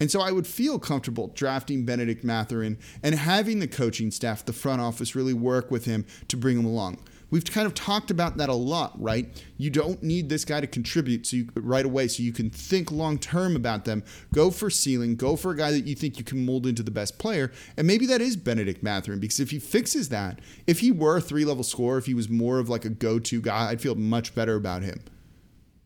And 0.00 0.10
so 0.10 0.20
I 0.20 0.32
would 0.32 0.48
feel 0.48 0.80
comfortable 0.80 1.28
drafting 1.28 1.84
Bennedict 1.84 2.24
Mathurin 2.24 2.76
and 3.04 3.14
having 3.14 3.60
the 3.60 3.68
coaching 3.68 4.10
staff, 4.10 4.44
the 4.44 4.52
front 4.52 4.80
office, 4.80 5.14
really 5.14 5.32
work 5.32 5.70
with 5.70 5.84
him 5.84 6.04
to 6.26 6.36
bring 6.36 6.58
him 6.58 6.64
along. 6.64 6.98
We've 7.30 7.44
kind 7.44 7.68
of 7.68 7.74
talked 7.74 8.10
about 8.10 8.36
that 8.38 8.48
a 8.48 8.54
lot, 8.54 9.00
right? 9.00 9.28
You 9.58 9.70
don't 9.70 10.02
need 10.02 10.28
this 10.28 10.44
guy 10.44 10.60
to 10.60 10.66
contribute 10.66 11.24
so 11.24 11.36
you, 11.36 11.48
right 11.54 11.84
away 11.84 12.08
so 12.08 12.24
you 12.24 12.32
can 12.32 12.50
think 12.50 12.90
long 12.90 13.16
term 13.16 13.54
about 13.54 13.84
them. 13.84 14.02
Go 14.32 14.50
for 14.50 14.70
ceiling, 14.70 15.14
go 15.14 15.36
for 15.36 15.52
a 15.52 15.56
guy 15.56 15.70
that 15.70 15.86
you 15.86 15.94
think 15.94 16.18
you 16.18 16.24
can 16.24 16.44
mold 16.44 16.66
into 16.66 16.82
the 16.82 16.90
best 16.90 17.18
player. 17.18 17.52
And 17.76 17.86
maybe 17.86 18.06
that 18.06 18.20
is 18.20 18.36
Bennedict 18.36 18.82
Mathurin 18.82 19.20
because 19.20 19.38
if 19.38 19.52
he 19.52 19.60
fixes 19.60 20.08
that, 20.08 20.40
if 20.66 20.80
he 20.80 20.90
were 20.90 21.18
a 21.18 21.20
three 21.20 21.44
level 21.44 21.62
scorer, 21.62 21.98
if 21.98 22.06
he 22.06 22.14
was 22.14 22.28
more 22.28 22.58
of 22.58 22.68
like 22.68 22.84
a 22.84 22.90
go 22.90 23.20
to 23.20 23.40
guy, 23.40 23.70
I'd 23.70 23.80
feel 23.80 23.94
much 23.94 24.34
better 24.34 24.56
about 24.56 24.82
him. 24.82 25.00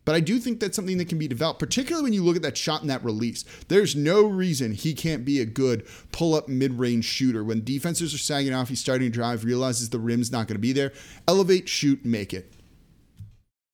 But 0.08 0.14
I 0.14 0.20
do 0.20 0.38
think 0.38 0.58
that's 0.58 0.74
something 0.74 0.96
that 0.96 1.10
can 1.10 1.18
be 1.18 1.28
developed, 1.28 1.60
particularly 1.60 2.02
when 2.02 2.14
you 2.14 2.24
look 2.24 2.34
at 2.34 2.40
that 2.40 2.56
shot 2.56 2.80
and 2.80 2.88
that 2.88 3.04
release. 3.04 3.44
There's 3.68 3.94
no 3.94 4.24
reason 4.24 4.72
he 4.72 4.94
can't 4.94 5.22
be 5.22 5.38
a 5.38 5.44
good 5.44 5.86
pull 6.12 6.34
up 6.34 6.48
mid 6.48 6.78
range 6.78 7.04
shooter. 7.04 7.44
When 7.44 7.62
defenses 7.62 8.14
are 8.14 8.18
sagging 8.18 8.54
off, 8.54 8.70
he's 8.70 8.80
starting 8.80 9.08
to 9.08 9.14
drive, 9.14 9.44
realizes 9.44 9.90
the 9.90 9.98
rim's 9.98 10.32
not 10.32 10.46
going 10.46 10.54
to 10.54 10.60
be 10.60 10.72
there. 10.72 10.94
Elevate, 11.28 11.68
shoot, 11.68 12.06
make 12.06 12.32
it. 12.32 12.50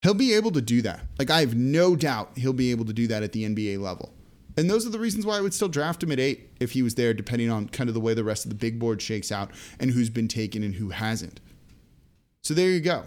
He'll 0.03 0.13
be 0.13 0.35
able 0.35 0.51
to 0.51 0.61
do 0.61 0.83
that. 0.83 1.03
Like, 1.21 1.31
I 1.31 1.39
have 1.39 1.55
no 1.55 1.95
doubt 1.95 2.33
he'll 2.37 2.53
be 2.53 2.73
able 2.73 2.87
to 2.87 2.93
do 2.93 3.07
that 3.07 3.23
at 3.23 3.31
the 3.31 3.45
NBA 3.45 3.79
level. 3.79 4.13
And 4.57 4.69
those 4.69 4.85
are 4.89 4.91
the 4.91 4.99
reasons 4.99 5.25
why 5.25 5.39
I 5.39 5.41
would 5.41 5.55
still 5.55 5.69
draft 5.69 6.03
him 6.03 6.11
at 6.11 6.19
eight 6.19 6.51
if 6.59 6.73
he 6.73 6.83
was 6.83 6.97
there, 6.97 7.15
depending 7.15 7.49
on 7.49 7.69
kind 7.69 7.89
of 7.89 7.95
the 7.95 8.01
way 8.01 8.13
the 8.13 8.25
rest 8.25 8.45
of 8.45 8.49
the 8.49 8.57
big 8.57 8.81
board 8.81 9.01
shakes 9.01 9.31
out 9.31 9.53
and 9.79 9.93
who's 9.93 10.11
been 10.11 10.27
taken 10.27 10.65
and 10.65 10.75
who 10.75 10.89
hasn't. 10.89 11.39
So 12.43 12.55
there 12.55 12.71
you 12.71 12.81
go. 12.81 13.05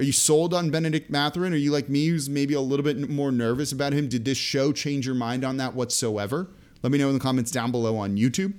Are 0.00 0.02
you 0.02 0.12
sold 0.12 0.54
on 0.54 0.70
Bennedict 0.70 1.10
Mathurin? 1.10 1.52
Are 1.52 1.58
you 1.58 1.70
like 1.72 1.90
me, 1.90 2.06
who's 2.06 2.26
maybe 2.26 2.54
a 2.54 2.60
little 2.62 2.82
bit 2.82 3.10
more 3.10 3.30
nervous 3.30 3.70
about 3.70 3.92
him? 3.92 4.08
Did 4.08 4.24
this 4.24 4.38
show 4.38 4.72
change 4.72 5.04
your 5.04 5.14
mind 5.14 5.44
on 5.44 5.58
that 5.58 5.74
whatsoever? 5.74 6.48
Let 6.82 6.90
me 6.90 6.96
know 6.96 7.08
in 7.08 7.12
the 7.12 7.20
comments 7.20 7.50
down 7.50 7.70
below 7.70 7.98
on 7.98 8.16
YouTube. 8.16 8.54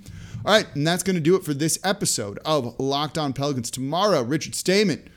All 0.46 0.54
right, 0.54 0.72
and 0.76 0.86
that's 0.86 1.02
going 1.02 1.16
to 1.16 1.20
do 1.20 1.34
it 1.34 1.42
for 1.44 1.52
this 1.52 1.80
episode 1.82 2.38
of 2.44 2.78
Locked 2.78 3.18
On 3.18 3.32
Pelicans. 3.32 3.72
Tomorrow, 3.72 4.22
Richard 4.22 4.54
Stayman 4.54 5.08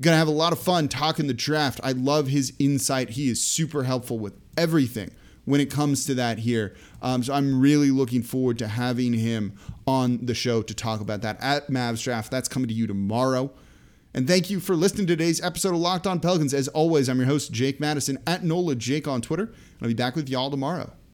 going 0.00 0.14
to 0.14 0.18
have 0.18 0.26
a 0.26 0.30
lot 0.30 0.54
of 0.54 0.58
fun 0.58 0.88
talking 0.88 1.26
the 1.26 1.34
draft. 1.34 1.80
I 1.84 1.92
love 1.92 2.28
his 2.28 2.54
insight. 2.58 3.10
He 3.10 3.28
is 3.28 3.44
super 3.44 3.84
helpful 3.84 4.18
with 4.18 4.32
everything 4.56 5.10
when 5.44 5.60
it 5.60 5.70
comes 5.70 6.06
to 6.06 6.14
that 6.14 6.38
here. 6.38 6.76
Um, 7.02 7.22
so 7.22 7.34
I'm 7.34 7.60
really 7.60 7.90
looking 7.90 8.22
forward 8.22 8.58
to 8.60 8.68
having 8.68 9.12
him 9.12 9.52
on 9.86 10.24
the 10.24 10.34
show 10.34 10.62
to 10.62 10.72
talk 10.72 11.02
about 11.02 11.20
that 11.20 11.36
at 11.42 11.68
Mavs 11.68 12.02
Draft. 12.02 12.30
That's 12.30 12.48
coming 12.48 12.68
to 12.68 12.74
you 12.74 12.86
tomorrow. 12.86 13.50
And 14.14 14.26
thank 14.26 14.48
you 14.48 14.58
for 14.58 14.74
listening 14.74 15.06
to 15.06 15.16
today's 15.16 15.40
episode 15.42 15.74
of 15.74 15.80
Locked 15.80 16.06
On 16.06 16.18
Pelicans. 16.18 16.54
As 16.54 16.68
always, 16.68 17.08
I'm 17.08 17.18
your 17.18 17.26
host, 17.26 17.52
Jake 17.52 17.78
Madison, 17.78 18.18
at 18.26 18.42
NOLA 18.42 18.74
Jake 18.76 19.06
on 19.06 19.20
Twitter. 19.20 19.44
And 19.44 19.82
I'll 19.82 19.88
be 19.88 19.94
back 19.94 20.16
with 20.16 20.28
y'all 20.28 20.50
tomorrow. 20.50 20.92